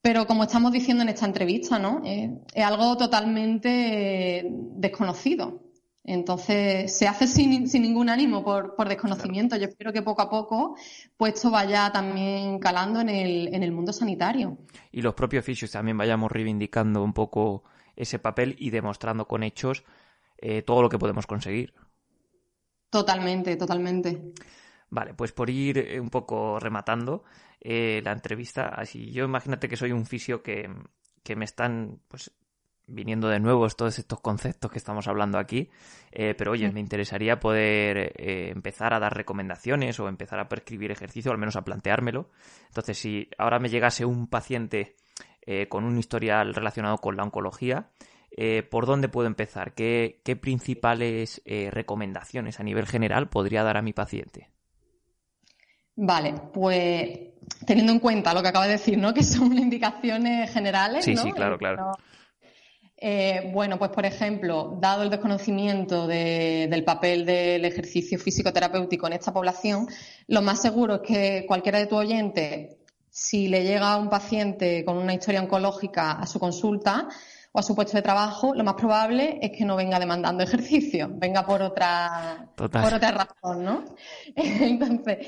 pero 0.00 0.26
como 0.26 0.44
estamos 0.44 0.72
diciendo 0.72 1.02
en 1.02 1.08
esta 1.08 1.26
entrevista, 1.26 1.78
¿no? 1.78 2.00
Eh, 2.04 2.30
es 2.54 2.64
algo 2.64 2.96
totalmente 2.96 4.46
desconocido. 4.48 5.65
Entonces, 6.08 6.96
se 6.96 7.08
hace 7.08 7.26
sin, 7.26 7.64
ningún 7.82 8.08
ánimo 8.08 8.44
por, 8.44 8.88
desconocimiento. 8.88 9.56
Yo 9.56 9.66
espero 9.66 9.92
que 9.92 10.02
poco 10.02 10.22
a 10.22 10.30
poco 10.30 10.76
pues 11.16 11.34
esto 11.34 11.50
vaya 11.50 11.90
también 11.90 12.60
calando 12.60 13.00
en 13.00 13.08
el, 13.08 13.52
en 13.52 13.64
el 13.64 13.72
mundo 13.72 13.92
sanitario. 13.92 14.56
Y 14.92 15.02
los 15.02 15.14
propios 15.14 15.44
fisios 15.44 15.72
también 15.72 15.98
vayamos 15.98 16.30
reivindicando 16.30 17.02
un 17.02 17.12
poco 17.12 17.64
ese 17.96 18.20
papel 18.20 18.54
y 18.56 18.70
demostrando 18.70 19.26
con 19.26 19.42
hechos 19.42 19.84
eh, 20.38 20.62
todo 20.62 20.80
lo 20.80 20.88
que 20.88 20.98
podemos 20.98 21.26
conseguir. 21.26 21.74
Totalmente, 22.88 23.56
totalmente. 23.56 24.32
Vale, 24.90 25.14
pues 25.14 25.32
por 25.32 25.50
ir 25.50 25.78
eh, 25.78 25.98
un 25.98 26.10
poco 26.10 26.60
rematando 26.60 27.24
eh, 27.60 28.00
la 28.04 28.12
entrevista, 28.12 28.68
así 28.68 29.10
yo 29.10 29.24
imagínate 29.24 29.68
que 29.68 29.76
soy 29.76 29.90
un 29.90 30.06
fisio 30.06 30.44
que, 30.44 30.70
que 31.24 31.34
me 31.34 31.44
están 31.44 31.98
pues 32.06 32.30
viniendo 32.86 33.28
de 33.28 33.40
nuevo 33.40 33.68
todos 33.68 33.98
estos 33.98 34.20
conceptos 34.20 34.70
que 34.70 34.78
estamos 34.78 35.08
hablando 35.08 35.38
aquí, 35.38 35.70
eh, 36.12 36.34
pero 36.36 36.52
oye, 36.52 36.70
me 36.70 36.80
interesaría 36.80 37.40
poder 37.40 38.12
eh, 38.16 38.50
empezar 38.50 38.94
a 38.94 39.00
dar 39.00 39.16
recomendaciones 39.16 39.98
o 39.98 40.08
empezar 40.08 40.38
a 40.38 40.48
prescribir 40.48 40.90
ejercicio, 40.90 41.32
al 41.32 41.38
menos 41.38 41.56
a 41.56 41.64
planteármelo. 41.64 42.30
Entonces, 42.68 42.98
si 42.98 43.28
ahora 43.38 43.58
me 43.58 43.68
llegase 43.68 44.04
un 44.04 44.28
paciente 44.28 44.96
eh, 45.42 45.68
con 45.68 45.84
un 45.84 45.98
historial 45.98 46.54
relacionado 46.54 46.98
con 46.98 47.16
la 47.16 47.24
oncología, 47.24 47.90
¿por 48.70 48.84
dónde 48.84 49.08
puedo 49.08 49.26
empezar? 49.28 49.72
¿Qué, 49.72 50.20
qué 50.22 50.36
principales 50.36 51.40
recomendaciones 51.70 52.60
a 52.60 52.64
nivel 52.64 52.86
general 52.86 53.30
podría 53.30 53.62
dar 53.62 53.78
a 53.78 53.82
mi 53.82 53.94
paciente? 53.94 54.50
Vale, 55.94 56.34
pues 56.52 57.18
teniendo 57.66 57.92
en 57.92 58.00
cuenta 58.00 58.34
lo 58.34 58.42
que 58.42 58.48
acaba 58.48 58.66
de 58.66 58.72
decir, 58.72 58.98
¿no? 58.98 59.14
Que 59.14 59.22
son 59.22 59.56
indicaciones 59.56 60.52
generales. 60.52 61.04
Sí, 61.04 61.16
sí, 61.16 61.32
claro, 61.32 61.56
claro. 61.56 61.92
Eh, 62.98 63.50
bueno, 63.52 63.78
pues 63.78 63.90
por 63.90 64.06
ejemplo, 64.06 64.78
dado 64.80 65.02
el 65.02 65.10
desconocimiento 65.10 66.06
del 66.06 66.84
papel 66.84 67.26
del 67.26 67.64
ejercicio 67.66 68.18
físico 68.18 68.52
terapéutico 68.52 69.06
en 69.06 69.12
esta 69.12 69.34
población, 69.34 69.86
lo 70.28 70.40
más 70.40 70.62
seguro 70.62 70.96
es 70.96 71.00
que 71.02 71.44
cualquiera 71.46 71.78
de 71.78 71.86
tus 71.86 71.98
oyentes, 71.98 72.76
si 73.10 73.48
le 73.48 73.64
llega 73.64 73.92
a 73.92 73.98
un 73.98 74.08
paciente 74.08 74.84
con 74.84 74.96
una 74.96 75.12
historia 75.12 75.42
oncológica 75.42 76.12
a 76.12 76.26
su 76.26 76.38
consulta 76.38 77.08
o 77.52 77.58
a 77.58 77.62
su 77.62 77.74
puesto 77.74 77.98
de 77.98 78.02
trabajo, 78.02 78.54
lo 78.54 78.64
más 78.64 78.74
probable 78.74 79.38
es 79.42 79.50
que 79.56 79.66
no 79.66 79.76
venga 79.76 79.98
demandando 79.98 80.42
ejercicio, 80.44 81.08
venga 81.12 81.44
por 81.44 81.60
otra, 81.60 82.48
por 82.56 82.94
otra 82.94 83.10
razón, 83.10 83.62
¿no? 83.62 83.84
Entonces, 84.36 85.26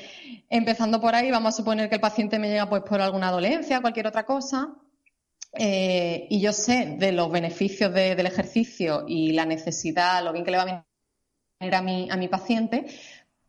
empezando 0.48 1.02
por 1.02 1.14
ahí, 1.14 1.30
vamos 1.30 1.52
a 1.52 1.56
suponer 1.58 1.90
que 1.90 1.96
el 1.96 2.00
paciente 2.00 2.38
me 2.38 2.48
llega 2.48 2.68
pues 2.68 2.82
por 2.82 3.00
alguna 3.02 3.30
dolencia, 3.30 3.82
cualquier 3.82 4.06
otra 4.06 4.24
cosa, 4.24 4.74
eh, 5.52 6.26
y 6.30 6.40
yo 6.40 6.52
sé 6.52 6.96
de 6.98 7.12
los 7.12 7.30
beneficios 7.30 7.92
del 7.92 8.26
ejercicio 8.26 9.04
y 9.06 9.32
la 9.32 9.46
necesidad, 9.46 10.22
lo 10.22 10.32
bien 10.32 10.44
que 10.44 10.50
le 10.50 10.56
va 10.56 10.62
a 10.62 10.84
venir 11.60 11.74
a 11.74 11.82
mi, 11.82 12.08
a 12.10 12.16
mi 12.16 12.28
paciente, 12.28 12.86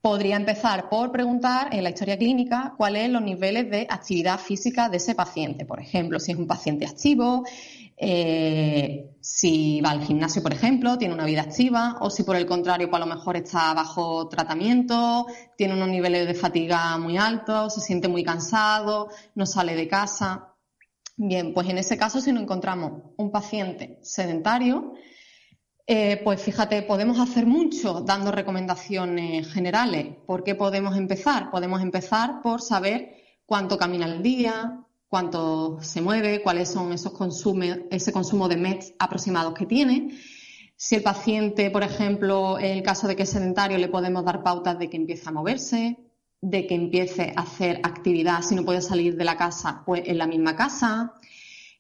podría 0.01 0.38
empezar 0.38 0.89
por 0.89 1.12
preguntar 1.12 1.73
en 1.73 1.83
la 1.83 1.89
historia 1.89 2.17
clínica 2.17 2.73
cuáles 2.77 3.03
son 3.03 3.13
los 3.13 3.21
niveles 3.21 3.69
de 3.69 3.85
actividad 3.89 4.39
física 4.39 4.88
de 4.89 4.97
ese 4.97 5.13
paciente. 5.13 5.65
Por 5.65 5.81
ejemplo, 5.81 6.19
si 6.19 6.31
es 6.31 6.38
un 6.38 6.47
paciente 6.47 6.85
activo, 6.85 7.43
eh, 7.97 9.09
si 9.19 9.81
va 9.81 9.91
al 9.91 10.01
gimnasio, 10.01 10.41
por 10.41 10.53
ejemplo, 10.53 10.97
tiene 10.97 11.13
una 11.13 11.25
vida 11.25 11.41
activa, 11.41 11.97
o 11.99 12.09
si 12.09 12.23
por 12.23 12.38
el 12.38 12.45
contrario, 12.45 12.89
pues 12.89 13.01
a 13.01 13.05
lo 13.05 13.13
mejor 13.13 13.35
está 13.35 13.73
bajo 13.73 14.29
tratamiento, 14.29 15.27
tiene 15.57 15.73
unos 15.73 15.89
niveles 15.89 16.25
de 16.25 16.33
fatiga 16.33 16.97
muy 16.97 17.17
altos, 17.17 17.73
se 17.73 17.81
siente 17.81 18.07
muy 18.07 18.23
cansado, 18.23 19.09
no 19.35 19.45
sale 19.45 19.75
de 19.75 19.88
casa. 19.89 20.48
Bien, 21.21 21.53
pues 21.53 21.67
en 21.67 21.77
ese 21.77 21.97
caso, 21.97 22.21
si 22.21 22.32
nos 22.32 22.43
encontramos 22.43 23.03
un 23.17 23.29
paciente 23.29 23.99
sedentario, 24.01 24.93
eh, 25.86 26.21
pues 26.23 26.41
fíjate, 26.41 26.82
podemos 26.84 27.19
hacer 27.19 27.45
mucho 27.45 27.99
dando 27.99 28.32
recomendaciones 28.32 29.51
generales. 29.51 30.15
¿Por 30.25 30.45
qué 30.45 30.55
podemos 30.55 30.95
empezar? 30.95 31.51
Podemos 31.51 31.82
empezar 31.82 32.41
por 32.41 32.62
saber 32.62 33.17
cuánto 33.45 33.77
camina 33.77 34.05
al 34.05 34.23
día, 34.23 34.86
cuánto 35.10 35.79
se 35.82 36.01
mueve, 36.01 36.41
cuáles 36.41 36.69
son 36.69 36.93
esos 36.93 37.12
consumos, 37.12 37.79
ese 37.91 38.13
consumo 38.13 38.47
de 38.47 38.55
METs 38.55 38.93
aproximados 38.97 39.53
que 39.53 39.65
tiene. 39.65 40.17
Si 40.77 40.95
el 40.95 41.03
paciente, 41.03 41.69
por 41.69 41.84
ejemplo, 41.84 42.58
en 42.58 42.77
el 42.77 42.82
caso 42.82 43.10
de 43.10 43.17
que 43.17 43.23
es 43.23 43.29
sedentario, 43.29 43.77
le 43.77 43.89
podemos 43.89 44.23
dar 44.23 44.41
pautas 44.41 44.79
de 44.79 44.89
que 44.89 44.95
empiece 44.95 45.27
a 45.27 45.34
moverse, 45.34 45.97
de 46.41 46.67
que 46.67 46.75
empiece 46.75 47.34
a 47.36 47.41
hacer 47.41 47.82
actividad 47.84 48.41
si 48.41 48.56
no 48.56 48.63
puede 48.63 48.82
salir 48.82 49.15
de 49.15 49.25
la 49.25 49.38
casa, 49.38 49.84
pues 49.86 50.04
en 50.06 50.17
la 50.17 50.28
misma 50.28 50.56
casa. 50.56 51.13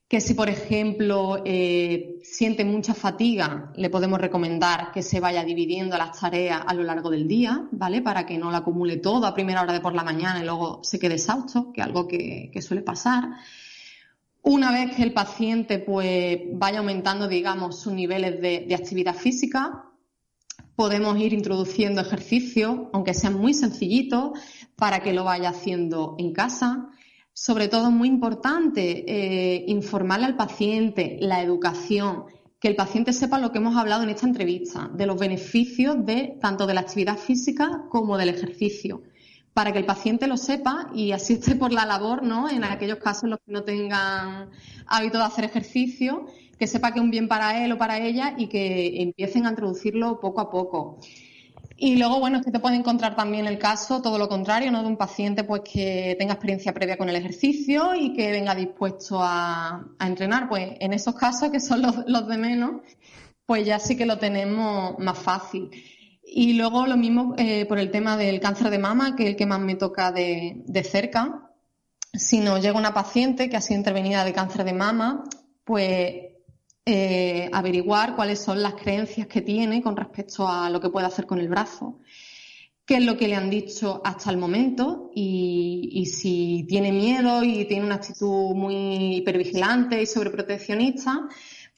Que 0.07 0.21
si, 0.21 0.33
por 0.33 0.49
ejemplo, 0.49 1.43
eh, 1.45 2.17
siente 2.23 2.65
mucha 2.65 2.95
fatiga, 2.95 3.71
le 3.75 3.91
podemos 3.91 4.19
recomendar 4.19 4.91
que 4.91 5.03
se 5.03 5.19
vaya 5.19 5.43
dividiendo 5.43 5.97
las 5.97 6.19
tareas 6.19 6.63
a 6.65 6.73
lo 6.73 6.81
largo 6.81 7.11
del 7.11 7.27
día, 7.27 7.67
¿vale? 7.71 8.01
Para 8.01 8.25
que 8.25 8.39
no 8.39 8.49
la 8.49 8.57
acumule 8.57 8.97
todo 8.97 9.27
a 9.27 9.35
primera 9.35 9.61
hora 9.61 9.71
de 9.71 9.81
por 9.81 9.93
la 9.93 10.03
mañana 10.03 10.41
y 10.41 10.45
luego 10.45 10.83
se 10.83 10.97
quede 10.97 11.13
exhausto, 11.15 11.71
que 11.71 11.81
es 11.81 11.87
algo 11.87 12.07
que, 12.07 12.51
suele 12.59 12.81
pasar. 12.81 13.25
Una 14.41 14.71
vez 14.71 14.95
que 14.95 15.03
el 15.03 15.13
paciente 15.13 15.77
pues, 15.77 16.39
vaya 16.53 16.79
aumentando, 16.79 17.27
digamos, 17.27 17.79
sus 17.79 17.93
niveles 17.93 18.41
de, 18.41 18.65
de 18.67 18.75
actividad 18.75 19.13
física, 19.13 19.88
podemos 20.79 21.19
ir 21.19 21.33
introduciendo 21.33 21.99
ejercicios, 21.99 22.87
aunque 22.93 23.13
sean 23.13 23.33
muy 23.33 23.53
sencillitos, 23.53 24.39
para 24.77 25.01
que 25.01 25.11
lo 25.11 25.25
vaya 25.25 25.49
haciendo 25.49 26.15
en 26.17 26.31
casa. 26.31 26.87
Sobre 27.33 27.67
todo 27.67 27.91
muy 27.91 28.07
importante 28.07 29.03
eh, 29.05 29.65
informarle 29.67 30.27
al 30.27 30.37
paciente 30.37 31.17
la 31.19 31.41
educación, 31.41 32.27
que 32.61 32.69
el 32.69 32.77
paciente 32.77 33.11
sepa 33.11 33.39
lo 33.39 33.51
que 33.51 33.57
hemos 33.57 33.75
hablado 33.75 34.03
en 34.03 34.09
esta 34.11 34.25
entrevista, 34.25 34.89
de 34.93 35.05
los 35.05 35.19
beneficios 35.19 35.97
de 36.05 36.37
tanto 36.39 36.65
de 36.65 36.75
la 36.75 36.79
actividad 36.79 37.17
física 37.17 37.83
como 37.89 38.17
del 38.17 38.29
ejercicio, 38.29 39.03
para 39.53 39.73
que 39.73 39.79
el 39.79 39.85
paciente 39.85 40.27
lo 40.27 40.37
sepa 40.37 40.91
y 40.95 41.11
asiste 41.11 41.55
por 41.57 41.73
la 41.73 41.85
labor, 41.85 42.23
¿no? 42.23 42.49
En 42.49 42.63
aquellos 42.63 42.99
casos 42.99 43.25
en 43.25 43.31
los 43.31 43.39
que 43.45 43.51
no 43.51 43.63
tengan 43.63 44.49
hábito 44.87 45.17
de 45.17 45.25
hacer 45.25 45.43
ejercicio, 45.43 46.27
que 46.59 46.67
sepa 46.67 46.91
que 46.91 46.99
es 46.99 47.03
un 47.03 47.09
bien 47.09 47.29
para 47.29 47.63
él 47.63 47.71
o 47.71 47.77
para 47.77 47.97
ella 47.97 48.35
y 48.37 48.47
que 48.47 49.01
empiecen 49.01 49.45
a 49.45 49.51
introducirlo 49.51 50.19
poco 50.19 50.41
a 50.41 50.49
poco. 50.49 50.99
Y 51.81 51.95
luego, 51.95 52.19
bueno, 52.19 52.39
es 52.39 52.45
que 52.45 52.51
te 52.51 52.59
puede 52.59 52.75
encontrar 52.75 53.15
también 53.15 53.47
el 53.47 53.57
caso, 53.57 54.01
todo 54.01 54.17
lo 54.17 54.27
contrario, 54.27 54.69
¿no? 54.69 54.81
De 54.81 54.89
un 54.89 54.97
paciente 54.97 55.45
pues 55.45 55.61
que 55.61 56.17
tenga 56.19 56.33
experiencia 56.33 56.73
previa 56.73 56.97
con 56.97 57.07
el 57.07 57.15
ejercicio 57.15 57.95
y 57.95 58.11
que 58.13 58.31
venga 58.31 58.53
dispuesto 58.53 59.19
a, 59.21 59.87
entrenar. 60.01 60.49
Pues 60.49 60.73
en 60.81 60.91
esos 60.91 61.15
casos, 61.15 61.49
que 61.49 61.61
son 61.61 61.81
los, 61.81 62.27
de 62.27 62.37
menos, 62.37 62.81
pues 63.45 63.65
ya 63.65 63.79
sí 63.79 63.95
que 63.95 64.05
lo 64.05 64.17
tenemos 64.17 64.99
más 64.99 65.17
fácil. 65.17 65.71
Y 66.21 66.53
luego 66.53 66.85
lo 66.85 66.97
mismo 66.97 67.33
eh, 67.37 67.65
por 67.65 67.79
el 67.79 67.91
tema 67.91 68.17
del 68.17 68.41
cáncer 68.41 68.69
de 68.69 68.79
mama, 68.79 69.15
que 69.15 69.23
es 69.23 69.29
el 69.29 69.35
que 69.37 69.45
más 69.45 69.61
me 69.61 69.75
toca 69.75 70.11
de, 70.11 70.61
de 70.65 70.83
cerca. 70.83 71.49
Si 72.11 72.39
nos 72.41 72.61
llega 72.61 72.77
una 72.77 72.93
paciente 72.93 73.49
que 73.49 73.55
ha 73.55 73.61
sido 73.61 73.77
intervenida 73.77 74.25
de 74.25 74.33
cáncer 74.33 74.65
de 74.65 74.73
mama, 74.73 75.23
pues 75.63 76.29
eh, 76.91 77.49
averiguar 77.53 78.15
cuáles 78.15 78.39
son 78.39 78.63
las 78.63 78.73
creencias 78.73 79.27
que 79.27 79.41
tiene 79.41 79.83
con 79.83 79.95
respecto 79.95 80.47
a 80.47 80.71
lo 80.71 80.81
que 80.81 80.89
puede 80.89 81.05
hacer 81.05 81.27
con 81.27 81.39
el 81.39 81.47
brazo, 81.47 81.99
qué 82.83 82.95
es 82.95 83.05
lo 83.05 83.15
que 83.15 83.27
le 83.27 83.35
han 83.35 83.51
dicho 83.51 84.01
hasta 84.03 84.31
el 84.31 84.37
momento 84.37 85.11
y, 85.13 86.07
si 86.07 86.65
tiene 86.67 86.91
miedo 86.91 87.43
y 87.43 87.65
tiene 87.65 87.85
una 87.85 87.95
actitud 87.95 88.55
muy 88.55 89.17
hipervigilante 89.17 90.01
y 90.01 90.07
sobreproteccionista, 90.07 91.27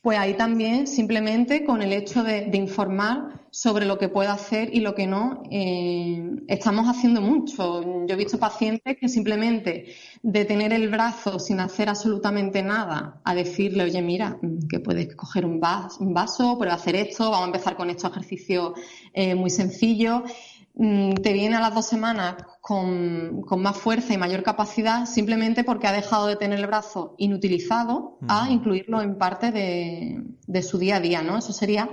pues 0.02 0.18
ahí 0.18 0.34
también 0.34 0.88
simplemente 0.88 1.64
con 1.64 1.84
el 1.84 1.94
hecho 1.94 2.24
de, 2.24 2.50
informar 2.54 3.40
sobre 3.52 3.86
lo 3.86 4.00
que 4.00 4.10
puede 4.10 4.30
hacer 4.30 4.74
y 4.74 4.80
lo 4.80 4.96
que 4.96 5.06
no, 5.06 5.44
eh, 5.52 6.24
estamos 6.48 6.88
haciendo 6.88 7.22
mucho. 7.22 7.84
Yo 8.08 8.14
he 8.14 8.16
visto 8.16 8.40
pacientes 8.40 8.98
que 9.00 9.10
simplemente 9.10 9.94
de 10.24 10.46
tener 10.46 10.74
el 10.74 10.90
brazo 10.90 11.38
sin 11.38 11.60
hacer 11.60 11.90
absolutamente 11.90 12.64
nada 12.64 13.22
a 13.24 13.36
decirle, 13.36 13.84
oye, 13.84 14.02
mira, 14.02 14.40
que 14.70 14.80
puedes 14.80 15.16
coger 15.16 15.46
un 15.46 15.60
vaso, 15.60 16.04
un 16.04 16.14
vaso 16.14 16.58
hacer 16.72 16.96
esto, 16.96 17.26
vamos 17.26 17.44
a 17.44 17.46
empezar 17.48 17.76
con 17.76 17.90
estos 17.90 18.10
ejercicios 18.12 18.74
eh, 19.14 19.36
muy 19.36 19.50
sencillos. 19.50 20.24
Mm, 20.74 21.16
te 21.16 21.34
viene 21.34 21.58
a 21.58 21.60
las 21.60 21.76
dos 21.76 21.86
semanas 21.86 22.36
con, 22.62 23.44
más 23.58 23.78
fuerza 23.78 24.14
y 24.14 24.18
mayor 24.18 24.42
capacidad 24.42 25.06
simplemente 25.06 25.64
porque 25.64 25.88
ha 25.88 25.92
dejado 25.92 26.28
de 26.28 26.38
tener 26.38 26.60
el 26.60 26.68
brazo 26.68 27.16
inutilizado 27.18 28.18
a 28.28 28.50
incluirlo 28.50 29.02
en 29.02 29.18
parte 29.18 29.52
de, 29.52 30.62
su 30.62 30.78
día 30.78 30.98
a 30.98 31.00
día, 31.02 31.22
¿no? 31.22 31.38
Eso 31.38 31.52
sería 31.52 31.90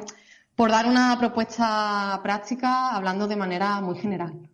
por 0.55 0.71
dar 0.71 0.87
una 0.87 1.17
propuesta 1.19 2.21
práctica 2.23 2.95
hablando 2.95 3.27
de 3.27 3.37
manera 3.37 3.81
muy 3.81 3.99
general. 3.99 4.49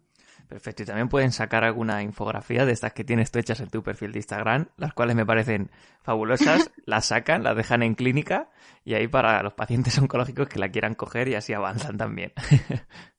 Perfecto, 0.48 0.82
y 0.82 0.86
también 0.86 1.08
pueden 1.08 1.32
sacar 1.32 1.64
alguna 1.64 2.02
infografía 2.02 2.66
de 2.66 2.72
estas 2.72 2.92
que 2.92 3.02
tienes 3.02 3.30
tú 3.30 3.38
hechas 3.38 3.60
en 3.60 3.70
tu 3.70 3.82
perfil 3.82 4.12
de 4.12 4.18
Instagram, 4.18 4.68
las 4.76 4.92
cuales 4.92 5.16
me 5.16 5.24
parecen 5.24 5.70
fabulosas, 6.02 6.70
las 6.86 7.06
sacan, 7.06 7.42
las 7.42 7.56
dejan 7.56 7.82
en 7.82 7.94
clínica 7.94 8.50
y 8.84 8.94
ahí 8.94 9.08
para 9.08 9.42
los 9.42 9.54
pacientes 9.54 9.98
oncológicos 9.98 10.48
que 10.48 10.58
la 10.58 10.70
quieran 10.70 10.94
coger 10.94 11.28
y 11.28 11.34
así 11.34 11.52
avanzan 11.52 11.96
también. 11.96 12.32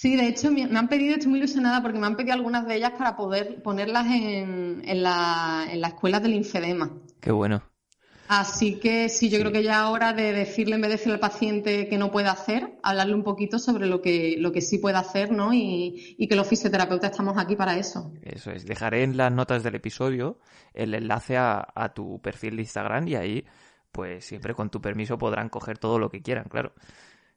Sí, 0.00 0.14
de 0.14 0.28
hecho 0.28 0.52
me 0.52 0.62
han 0.62 0.88
pedido, 0.88 1.14
estoy 1.14 1.28
muy 1.28 1.40
ilusionada 1.40 1.82
porque 1.82 1.98
me 1.98 2.06
han 2.06 2.14
pedido 2.14 2.32
algunas 2.34 2.64
de 2.68 2.76
ellas 2.76 2.92
para 2.96 3.16
poder 3.16 3.60
ponerlas 3.64 4.06
en, 4.06 4.80
en, 4.84 5.02
la, 5.02 5.66
en 5.68 5.80
la 5.80 5.88
escuela 5.88 6.20
del 6.20 6.34
infedema. 6.34 6.92
Qué 7.20 7.32
bueno. 7.32 7.64
Así 8.28 8.78
que 8.78 9.08
sí, 9.08 9.28
yo 9.28 9.40
creo 9.40 9.50
que 9.50 9.64
ya 9.64 9.90
hora 9.90 10.12
de 10.12 10.32
decirle, 10.32 10.76
en 10.76 10.82
vez 10.82 10.90
de 10.90 10.96
decirle 10.98 11.14
al 11.14 11.18
paciente 11.18 11.88
que 11.88 11.98
no 11.98 12.12
puede 12.12 12.28
hacer, 12.28 12.78
hablarle 12.84 13.16
un 13.16 13.24
poquito 13.24 13.58
sobre 13.58 13.88
lo 13.88 14.00
que, 14.00 14.36
lo 14.38 14.52
que 14.52 14.60
sí 14.60 14.78
puede 14.78 14.98
hacer, 14.98 15.32
¿no? 15.32 15.52
Y, 15.52 16.14
y 16.16 16.28
que 16.28 16.36
los 16.36 16.46
fisioterapeutas 16.46 17.10
estamos 17.10 17.36
aquí 17.36 17.56
para 17.56 17.76
eso. 17.76 18.12
Eso 18.22 18.52
es. 18.52 18.66
Dejaré 18.66 19.02
en 19.02 19.16
las 19.16 19.32
notas 19.32 19.64
del 19.64 19.74
episodio 19.74 20.38
el 20.74 20.94
enlace 20.94 21.36
a, 21.36 21.66
a 21.74 21.92
tu 21.92 22.20
perfil 22.20 22.54
de 22.54 22.62
Instagram 22.62 23.08
y 23.08 23.16
ahí, 23.16 23.44
pues 23.90 24.24
siempre 24.24 24.54
con 24.54 24.70
tu 24.70 24.80
permiso 24.80 25.18
podrán 25.18 25.48
coger 25.48 25.76
todo 25.76 25.98
lo 25.98 26.08
que 26.08 26.22
quieran, 26.22 26.44
claro. 26.44 26.72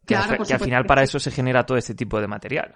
Que, 0.06 0.16
al, 0.16 0.60
final 0.60 0.86
para 0.86 1.04
eso 1.04 1.20
se 1.20 1.32
genera 1.32 1.66
todo 1.66 1.78
este 1.78 1.94
tipo 1.94 2.20
de 2.20 2.28
material. 2.28 2.76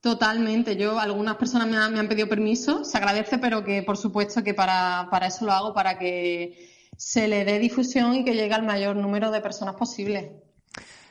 Totalmente. 0.00 0.76
Yo, 0.76 0.98
algunas 0.98 1.36
personas 1.36 1.68
me 1.68 1.76
han, 1.76 2.08
pedido 2.08 2.28
permiso, 2.28 2.84
se 2.84 2.96
agradece, 2.96 3.38
pero 3.38 3.64
que 3.64 3.82
por 3.82 3.96
supuesto 3.96 4.42
que 4.44 4.54
para, 4.54 5.08
eso 5.26 5.44
lo 5.44 5.52
hago, 5.52 5.74
para 5.74 5.98
que 5.98 6.70
se 6.96 7.26
le 7.26 7.44
dé 7.44 7.58
difusión 7.58 8.14
y 8.14 8.24
que 8.24 8.34
llegue 8.34 8.54
al 8.54 8.64
mayor 8.64 8.96
número 8.96 9.30
de 9.30 9.40
personas 9.40 9.74
posible. 9.74 10.42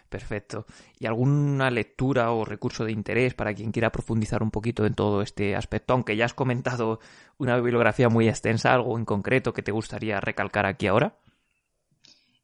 Perfecto. 0.07 0.65
¿Y 0.97 1.07
alguna 1.07 1.69
lectura 1.71 2.31
o 2.31 2.45
recurso 2.45 2.85
de 2.85 2.93
interés 2.93 3.33
para 3.33 3.53
quien 3.53 3.71
quiera 3.71 3.91
profundizar 3.91 4.41
un 4.43 4.51
poquito 4.51 4.85
en 4.85 4.93
todo 4.93 5.21
este 5.21 5.55
aspecto? 5.55 5.93
Aunque 5.93 6.15
ya 6.15 6.25
has 6.25 6.33
comentado 6.33 6.99
una 7.37 7.57
bibliografía 7.57 8.07
muy 8.07 8.29
extensa, 8.29 8.73
algo 8.73 8.97
en 8.97 9.03
concreto 9.03 9.51
que 9.51 9.63
te 9.63 9.73
gustaría 9.73 10.21
recalcar 10.21 10.65
aquí 10.65 10.87
ahora. 10.87 11.17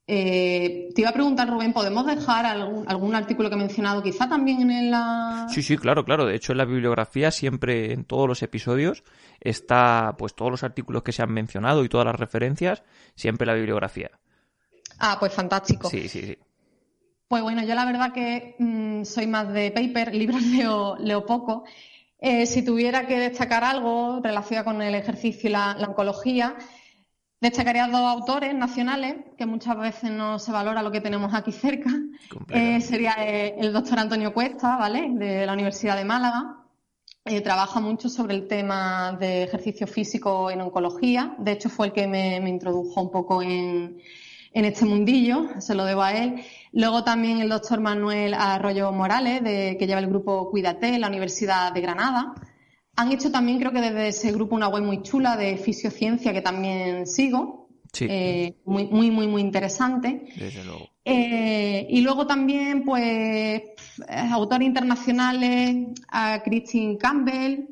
Eh, 0.07 0.89
te 0.93 1.01
iba 1.01 1.09
a 1.09 1.13
preguntar, 1.13 1.49
Rubén, 1.49 1.73
¿podemos 1.73 2.05
dejar 2.05 2.45
algún, 2.45 3.15
artículo 3.15 3.49
que 3.49 3.55
he 3.55 3.59
mencionado 3.59 4.01
quizá 4.01 4.27
también 4.27 4.69
en 4.69 4.91
la...? 4.91 5.47
Sí, 5.49 5.61
sí, 5.61 5.77
claro, 5.77 6.03
claro. 6.03 6.25
De 6.25 6.35
hecho, 6.35 6.51
en 6.51 6.57
la 6.57 6.65
bibliografía 6.65 7.31
siempre, 7.31 7.93
en 7.93 8.03
todos 8.03 8.27
los 8.27 8.41
episodios, 8.43 9.03
está 9.39 10.15
pues 10.17 10.35
todos 10.35 10.51
los 10.51 10.63
artículos 10.63 11.03
que 11.03 11.11
se 11.11 11.21
han 11.21 11.31
mencionado 11.31 11.85
y 11.85 11.89
todas 11.89 12.05
las 12.05 12.15
referencias, 12.15 12.83
siempre 13.15 13.45
en 13.45 13.49
la 13.49 13.55
bibliografía. 13.55 14.11
Ah, 14.99 15.17
pues 15.19 15.33
fantástico. 15.33 15.89
Sí, 15.89 16.09
sí, 16.09 16.21
sí. 16.21 16.37
Pues 17.27 17.43
bueno, 17.43 17.63
yo 17.63 17.73
la 17.75 17.85
verdad 17.85 18.11
que 18.11 18.55
mm, 18.59 19.03
soy 19.03 19.27
más 19.27 19.53
de 19.53 19.71
paper, 19.71 20.13
libros 20.15 20.41
leo, 20.41 20.97
leo 20.99 21.25
poco. 21.25 21.63
Eh, 22.19 22.45
si 22.45 22.63
tuviera 22.63 23.07
que 23.07 23.17
destacar 23.17 23.63
algo 23.63 24.19
relacionado 24.21 24.65
con 24.65 24.81
el 24.81 24.93
ejercicio 24.93 25.49
y 25.49 25.53
la 25.53 25.77
oncología, 25.87 26.55
Destacaría 27.41 27.87
dos 27.87 28.01
autores 28.01 28.53
nacionales, 28.53 29.15
que 29.35 29.47
muchas 29.47 29.75
veces 29.75 30.11
no 30.11 30.37
se 30.37 30.51
valora 30.51 30.83
lo 30.83 30.91
que 30.91 31.01
tenemos 31.01 31.33
aquí 31.33 31.51
cerca. 31.51 31.89
Eh, 32.49 32.79
sería 32.81 33.15
eh, 33.17 33.55
el 33.57 33.73
doctor 33.73 33.97
Antonio 33.97 34.31
Cuesta, 34.31 34.77
¿vale? 34.77 35.09
De 35.13 35.47
la 35.47 35.53
Universidad 35.53 35.97
de 35.97 36.05
Málaga. 36.05 36.57
Eh, 37.25 37.41
trabaja 37.41 37.79
mucho 37.79 38.09
sobre 38.09 38.35
el 38.35 38.47
tema 38.47 39.17
de 39.19 39.41
ejercicio 39.41 39.87
físico 39.87 40.51
en 40.51 40.61
oncología. 40.61 41.35
De 41.39 41.53
hecho, 41.53 41.67
fue 41.69 41.87
el 41.87 41.93
que 41.93 42.05
me, 42.05 42.37
introdujo 42.47 43.01
un 43.01 43.09
poco 43.09 43.41
en, 43.41 43.99
este 44.53 44.85
mundillo, 44.85 45.49
se 45.57 45.73
lo 45.73 45.83
debo 45.83 46.03
a 46.03 46.13
él. 46.13 46.43
Luego 46.73 47.03
también 47.03 47.41
el 47.41 47.49
doctor 47.49 47.79
Manuel 47.79 48.35
Arroyo 48.35 48.91
Morales, 48.91 49.43
de, 49.43 49.77
que 49.79 49.87
lleva 49.87 49.99
el 49.99 50.07
grupo 50.07 50.51
Cuídate 50.51 50.89
en 50.89 51.01
la 51.01 51.07
Universidad 51.07 51.73
de 51.73 51.81
Granada. 51.81 52.35
Han 52.95 53.11
hecho 53.11 53.31
también, 53.31 53.59
creo 53.59 53.71
que 53.71 53.81
desde 53.81 54.09
ese 54.09 54.31
grupo, 54.31 54.55
una 54.55 54.67
web 54.67 54.83
muy 54.83 55.01
chula 55.01 55.37
de 55.37 55.57
fisiociencia 55.57 56.33
que 56.33 56.41
también 56.41 57.07
sigo. 57.07 57.69
Sí. 57.93 58.05
Eh, 58.09 58.55
muy, 58.65 58.85
muy, 58.87 59.11
muy, 59.11 59.27
muy 59.27 59.41
interesante. 59.41 60.27
Desde 60.35 60.63
luego. 60.63 60.89
Eh, 61.03 61.87
y 61.89 62.01
luego 62.01 62.27
también, 62.27 62.83
pues, 62.83 63.63
autores 64.07 64.67
internacionales, 64.67 65.87
a 66.09 66.41
Christine 66.43 66.97
Campbell, 66.97 67.65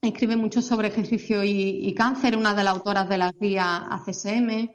escribe 0.00 0.36
mucho 0.36 0.62
sobre 0.62 0.88
ejercicio 0.88 1.44
y, 1.44 1.86
y, 1.86 1.94
cáncer, 1.94 2.36
una 2.36 2.54
de 2.54 2.64
las 2.64 2.74
autoras 2.74 3.08
de 3.08 3.18
la 3.18 3.32
guía 3.32 3.86
ACSM. 3.90 4.70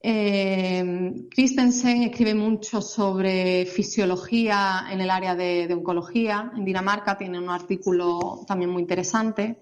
Eh, 0.00 1.26
Christensen 1.30 2.04
escribe 2.04 2.34
mucho 2.34 2.80
sobre 2.80 3.66
fisiología 3.66 4.86
en 4.90 5.00
el 5.00 5.10
área 5.10 5.34
de, 5.34 5.72
oncología. 5.72 6.52
En 6.56 6.64
Dinamarca 6.64 7.16
tiene 7.16 7.38
un 7.38 7.50
artículo 7.50 8.44
también 8.46 8.70
muy 8.70 8.82
interesante. 8.82 9.58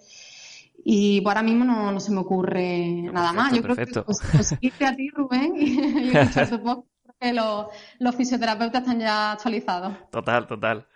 Y 0.85 1.23
ahora 1.27 1.43
mismo 1.43 1.65
no, 1.65 1.99
se 1.99 2.13
me 2.13 2.21
ocurre 2.21 3.03
nada 3.13 3.33
más. 3.33 3.53
Yo 3.53 3.63
creo 3.63 3.77
que 3.77 3.99
os, 4.07 4.21
os 4.39 4.53
a 4.81 4.97
ti, 4.97 5.11
Rubén, 5.11 5.55
y, 5.57 5.81
y 5.81 6.13
los, 7.33 7.67
los 7.99 8.15
fisioterapeutas 8.15 8.83
están 8.83 9.01
ya 9.01 9.33
actualizados. 9.33 9.95
Total, 10.11 10.47
total. 10.47 10.87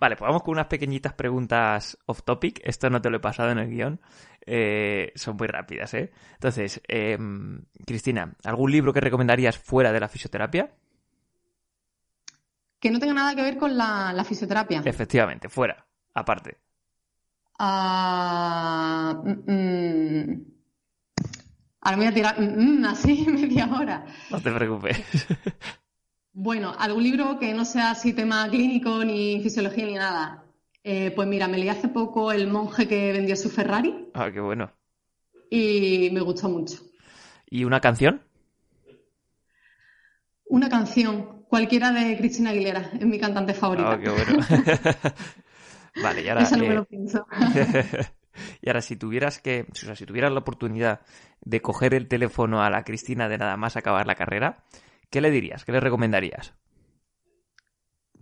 Vale, 0.00 0.16
pues 0.16 0.26
vamos 0.26 0.42
con 0.42 0.52
unas 0.52 0.66
pequeñitas 0.66 1.12
preguntas 1.12 1.98
off 2.06 2.22
topic. 2.22 2.58
Esto 2.64 2.88
no 2.88 3.02
te 3.02 3.10
lo 3.10 3.18
he 3.18 3.20
pasado 3.20 3.50
en 3.50 3.58
el 3.58 3.68
guion. 3.68 4.00
Eh, 4.46 5.12
son 5.14 5.36
muy 5.36 5.46
rápidas, 5.46 5.92
¿eh? 5.92 6.10
Entonces, 6.32 6.80
em, 6.88 7.66
Cristina, 7.86 8.34
¿algún 8.44 8.72
libro 8.72 8.94
que 8.94 9.00
recomendarías 9.00 9.58
fuera 9.58 9.92
de 9.92 10.00
la 10.00 10.08
fisioterapia? 10.08 10.70
Que 12.80 12.90
no 12.90 12.98
tenga 12.98 13.12
nada 13.12 13.34
que 13.34 13.42
ver 13.42 13.58
con 13.58 13.76
la, 13.76 14.24
fisioterapia. 14.26 14.80
Efectivamente, 14.86 15.50
fuera, 15.50 15.86
aparte. 16.14 16.56
Ah, 17.58 19.22
mm, 19.22 19.52
mm. 19.52 20.44
Ahora 21.82 21.96
me 21.98 22.04
voy 22.04 22.10
a 22.10 22.14
tirar 22.14 22.40
mm, 22.40 22.84
así 22.86 23.26
media 23.28 23.68
hora. 23.70 24.06
No 24.30 24.40
te 24.40 24.50
preocupes. 24.50 24.98
Bueno, 26.42 26.74
algún 26.78 27.02
libro 27.02 27.38
que 27.38 27.52
no 27.52 27.66
sea 27.66 27.90
así 27.90 28.14
tema 28.14 28.48
clínico, 28.48 29.04
ni 29.04 29.42
fisiología, 29.42 29.84
ni 29.84 29.92
nada. 29.92 30.42
Eh, 30.82 31.12
pues 31.14 31.28
mira, 31.28 31.46
me 31.48 31.58
leí 31.58 31.68
hace 31.68 31.88
poco 31.88 32.32
El 32.32 32.48
monje 32.48 32.88
que 32.88 33.12
vendió 33.12 33.36
su 33.36 33.50
Ferrari. 33.50 34.08
Ah, 34.14 34.30
qué 34.32 34.40
bueno. 34.40 34.72
Y 35.50 36.08
me 36.14 36.22
gustó 36.22 36.48
mucho. 36.48 36.78
¿Y 37.44 37.64
una 37.64 37.80
canción? 37.80 38.22
Una 40.46 40.70
canción, 40.70 41.44
cualquiera 41.46 41.92
de 41.92 42.16
Cristina 42.16 42.50
Aguilera, 42.50 42.90
es 42.98 43.04
mi 43.04 43.18
cantante 43.18 43.52
favorita. 43.52 43.92
Ah, 43.92 44.00
qué 44.00 44.08
bueno. 44.08 44.38
Vale, 46.02 46.22
y 46.22 46.28
ahora. 46.30 46.42
Eso 46.44 46.56
no 46.56 46.64
me 46.64 46.74
lo 46.74 46.84
pienso. 46.86 47.26
y 48.62 48.68
ahora, 48.70 48.80
si 48.80 48.96
tuvieras 48.96 49.40
que. 49.40 49.66
O 49.70 49.74
sea, 49.74 49.94
si 49.94 50.06
tuvieras 50.06 50.32
la 50.32 50.38
oportunidad 50.38 51.02
de 51.42 51.60
coger 51.60 51.92
el 51.92 52.08
teléfono 52.08 52.62
a 52.62 52.70
la 52.70 52.82
Cristina 52.82 53.28
de 53.28 53.36
nada 53.36 53.58
más 53.58 53.76
acabar 53.76 54.06
la 54.06 54.14
carrera, 54.14 54.64
¿qué 55.10 55.20
le 55.20 55.30
dirías? 55.30 55.64
¿Qué 55.64 55.72
le 55.72 55.80
recomendarías? 55.80 56.54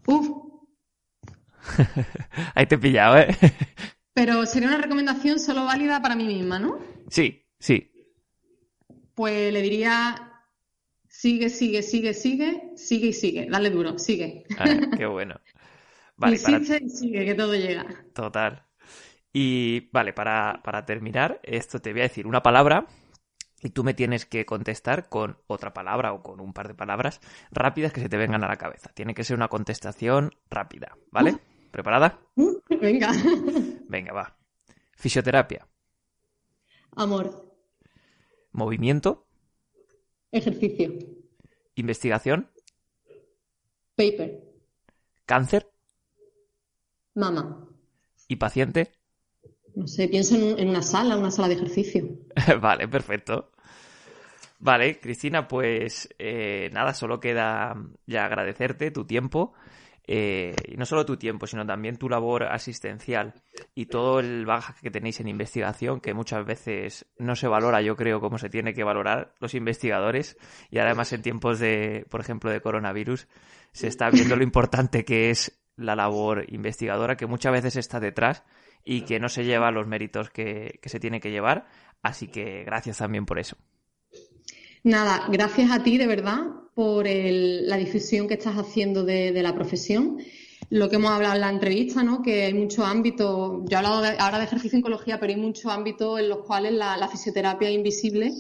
Uf, 0.07 0.49
Ahí 2.55 2.67
te 2.67 2.77
he 2.77 2.79
pillado, 2.79 3.19
¿eh? 3.19 3.29
pero 4.15 4.47
sería 4.47 4.69
una 4.69 4.79
recomendación 4.79 5.39
solo 5.39 5.65
válida 5.65 6.03
para 6.03 6.17
mí 6.17 6.27
misma, 6.27 6.59
¿no? 6.59 6.79
Sí, 7.09 7.45
sí. 7.59 7.93
Pues 9.15 9.53
le 9.53 9.63
diría, 9.63 10.33
sigue, 11.09 11.51
sigue, 11.51 11.83
sigue, 11.83 12.15
sigue, 12.15 12.73
sigue 12.77 13.09
y 13.09 13.13
sigue, 13.13 13.47
dale 13.51 13.71
duro, 13.71 13.99
sigue. 13.99 14.45
Ah, 14.59 14.67
qué 14.97 15.07
bueno. 15.07 15.41
Vale, 16.17 16.39
para... 16.41 16.59
Insiste 16.59 16.85
y 16.85 16.91
sigue, 16.91 17.25
que 17.25 17.35
todo 17.35 17.55
llega. 17.55 17.87
Total. 18.13 18.65
Y 19.33 19.89
vale, 19.93 20.13
para, 20.13 20.61
para 20.65 20.85
terminar, 20.85 21.39
esto 21.45 21.79
te 21.79 21.93
voy 21.93 22.01
a 22.01 22.05
decir 22.05 22.27
una 22.27 22.43
palabra 22.43 22.87
y 23.63 23.71
tú 23.71 23.85
me 23.85 23.95
tienes 23.95 24.27
que 24.27 24.47
contestar 24.47 25.09
con 25.09 25.39
otra 25.47 25.73
palabra 25.75 26.13
o 26.13 26.23
con 26.23 26.41
un 26.41 26.53
par 26.53 26.69
de 26.69 26.75
palabras 26.75 27.21
rápidas 27.51 27.93
que 27.93 28.01
se 28.01 28.09
te 28.09 28.17
vengan 28.17 28.45
a 28.45 28.49
la 28.49 28.57
cabeza. 28.57 28.91
Tiene 28.95 29.15
que 29.15 29.25
ser 29.25 29.37
una 29.37 29.49
contestación 29.49 30.33
rápida, 30.51 30.97
¿vale? 31.11 31.39
¿Preparada? 31.71 32.21
Venga. 32.81 33.13
Venga, 33.89 34.13
va. 34.13 34.37
Fisioterapia, 34.93 35.67
Amor, 36.97 37.55
movimiento, 38.53 39.27
ejercicio, 40.33 40.93
investigación, 41.77 42.51
paper, 43.97 44.43
cáncer 45.27 45.71
mama. 47.15 47.69
y 48.29 48.37
paciente. 48.37 48.93
No 49.79 49.87
sé, 49.87 50.09
pienso 50.09 50.35
en, 50.37 50.43
un- 50.43 50.59
en 50.59 50.69
una 50.69 50.83
sala, 50.83 51.17
una 51.17 51.31
sala 51.31 51.49
de 51.49 51.55
ejercicio. 51.55 52.03
vale, 52.61 52.89
perfecto. 52.89 53.51
Vale, 54.61 54.99
Cristina, 54.99 55.47
pues 55.47 56.09
eh, 56.19 56.69
nada, 56.73 56.93
solo 56.93 57.21
queda 57.21 57.77
ya 58.07 58.25
agradecerte 58.25 58.91
tu 58.91 59.05
tiempo. 59.07 59.55
eh, 60.11 60.55
y 60.67 60.77
no 60.79 60.87
solo 60.87 61.05
tu 61.05 61.17
tiempo, 61.19 61.47
sino 61.47 61.67
también 61.67 61.97
tu 61.99 62.09
labor 62.09 62.45
asistencial 62.45 63.35
y 63.75 63.87
todo 63.87 64.21
el 64.21 64.47
bagaje 64.47 64.73
que 64.83 64.91
tenéis 64.91 65.21
en 65.21 65.29
investigación, 65.29 66.01
que 66.01 66.15
muchas 66.15 66.45
veces 66.47 67.07
no 67.19 67.37
se 67.37 67.47
valora, 67.47 67.83
yo 67.83 67.95
creo, 67.95 68.19
como 68.21 68.39
se 68.39 68.49
tiene 68.49 68.73
que 68.75 68.85
valorar 68.85 69.35
los 69.39 69.55
investigadores. 69.55 70.39
Y 70.71 70.79
además 70.79 71.13
en 71.13 71.23
tiempos 71.23 71.59
de, 71.59 72.07
por 72.11 72.21
ejemplo, 72.23 72.51
de 72.51 72.61
coronavirus, 72.63 73.29
se 73.73 73.87
está 73.89 74.11
viendo 74.11 74.35
lo 74.35 74.43
importante 74.45 75.05
que 75.05 75.31
es 75.31 75.61
la 75.77 75.95
labor 75.95 76.45
investigadora, 76.49 77.17
que 77.17 77.27
muchas 77.27 77.53
veces 77.53 77.77
está 77.77 78.01
detrás 78.01 78.45
y 78.85 79.03
que 79.03 79.21
no 79.21 79.29
se 79.29 79.45
lleva 79.45 79.71
los 79.71 79.87
méritos 79.87 80.31
que, 80.31 80.79
que 80.83 80.89
se 80.89 81.01
tiene 81.01 81.21
que 81.21 81.31
llevar. 81.31 81.67
Así 82.03 82.29
que 82.29 82.65
gracias 82.65 82.99
también 82.99 83.27
por 83.27 83.39
eso. 83.39 83.57
Nada, 84.85 85.27
gracias 85.31 85.71
a 85.71 85.83
ti 85.83 85.99
de 85.99 86.07
verdad 86.07 86.39
por 86.75 87.07
la 87.07 87.77
difusión 87.77 88.29
que 88.29 88.35
estás 88.35 88.55
haciendo 88.57 89.05
de, 89.05 89.33
de 89.33 89.43
la 89.43 89.55
profesión. 89.55 90.19
Lo 90.71 90.89
que 90.89 90.97
hemos 90.97 91.11
hablado 91.11 91.35
en 91.35 91.41
la 91.41 91.51
entrevista, 91.51 92.03
¿no? 92.03 92.23
Que 92.23 92.45
hay 92.45 92.55
muchos 92.55 92.85
ámbitos, 92.85 93.63
yo 93.69 93.73
he 93.73 93.77
hablado 93.77 94.03
de- 94.03 94.17
ahora 94.19 94.39
de 94.39 94.45
ejercicio 94.45 94.79
oncología, 94.79 95.19
pero 95.19 95.33
hay 95.33 95.41
muchos 95.41 95.67
ámbitos 95.73 96.21
en 96.21 96.29
los 96.29 96.39
cuales 96.45 96.73
la, 96.73 96.97
la 96.97 97.09
fisioterapia 97.09 97.69
es 97.69 97.75
invisible. 97.75 98.33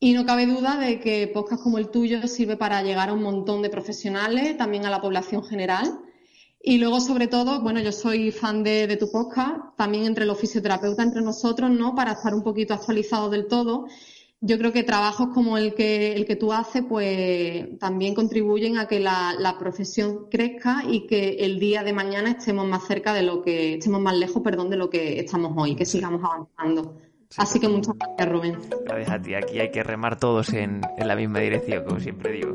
Y 0.00 0.12
no 0.14 0.24
cabe 0.24 0.46
duda 0.46 0.78
de 0.78 0.98
que 1.00 1.26
podcast 1.28 1.62
como 1.62 1.78
el 1.78 1.90
tuyo 1.90 2.26
sirve 2.26 2.56
para 2.56 2.82
llegar 2.82 3.08
a 3.10 3.12
un 3.12 3.22
montón 3.22 3.62
de 3.62 3.70
profesionales, 3.70 4.56
también 4.56 4.86
a 4.86 4.90
la 4.90 5.00
población 5.00 5.44
general. 5.44 5.98
Y 6.68 6.76
luego, 6.76 7.00
sobre 7.00 7.28
todo, 7.28 7.62
bueno, 7.62 7.80
yo 7.80 7.92
soy 7.92 8.30
fan 8.30 8.62
de, 8.62 8.86
de 8.86 8.98
tu 8.98 9.10
podcast, 9.10 9.74
también 9.74 10.04
entre 10.04 10.26
los 10.26 10.38
fisioterapeutas, 10.38 11.06
entre 11.06 11.22
nosotros, 11.22 11.70
¿no? 11.70 11.94
Para 11.94 12.12
estar 12.12 12.34
un 12.34 12.42
poquito 12.42 12.74
actualizados 12.74 13.30
del 13.30 13.46
todo. 13.46 13.86
Yo 14.42 14.58
creo 14.58 14.70
que 14.70 14.82
trabajos 14.82 15.28
como 15.32 15.56
el 15.56 15.72
que, 15.72 16.12
el 16.12 16.26
que 16.26 16.36
tú 16.36 16.52
haces, 16.52 16.82
pues 16.86 17.78
también 17.78 18.14
contribuyen 18.14 18.76
a 18.76 18.86
que 18.86 19.00
la, 19.00 19.34
la 19.38 19.56
profesión 19.56 20.26
crezca 20.30 20.82
y 20.86 21.06
que 21.06 21.36
el 21.40 21.58
día 21.58 21.82
de 21.84 21.94
mañana 21.94 22.32
estemos 22.32 22.66
más 22.66 22.86
cerca 22.86 23.14
de 23.14 23.22
lo 23.22 23.40
que, 23.40 23.76
estemos 23.76 24.02
más 24.02 24.18
lejos, 24.18 24.42
perdón, 24.42 24.68
de 24.68 24.76
lo 24.76 24.90
que 24.90 25.20
estamos 25.20 25.54
hoy, 25.56 25.74
que 25.74 25.86
sigamos 25.86 26.20
avanzando. 26.22 26.98
Así 27.38 27.60
que 27.60 27.68
muchas 27.68 27.94
gracias, 27.96 28.28
Rubén. 28.28 28.58
Gracias 28.84 29.10
a 29.10 29.22
ti. 29.22 29.34
Aquí 29.34 29.58
hay 29.58 29.70
que 29.70 29.82
remar 29.82 30.20
todos 30.20 30.52
en, 30.52 30.82
en 30.98 31.08
la 31.08 31.16
misma 31.16 31.38
dirección, 31.38 31.84
como 31.84 31.98
siempre 31.98 32.32
digo. 32.32 32.54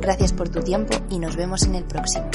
Gracias 0.01 0.33
por 0.33 0.49
tu 0.49 0.61
tiempo 0.61 0.97
y 1.09 1.19
nos 1.19 1.35
vemos 1.35 1.63
en 1.63 1.75
el 1.75 1.83
próximo. 1.83 2.29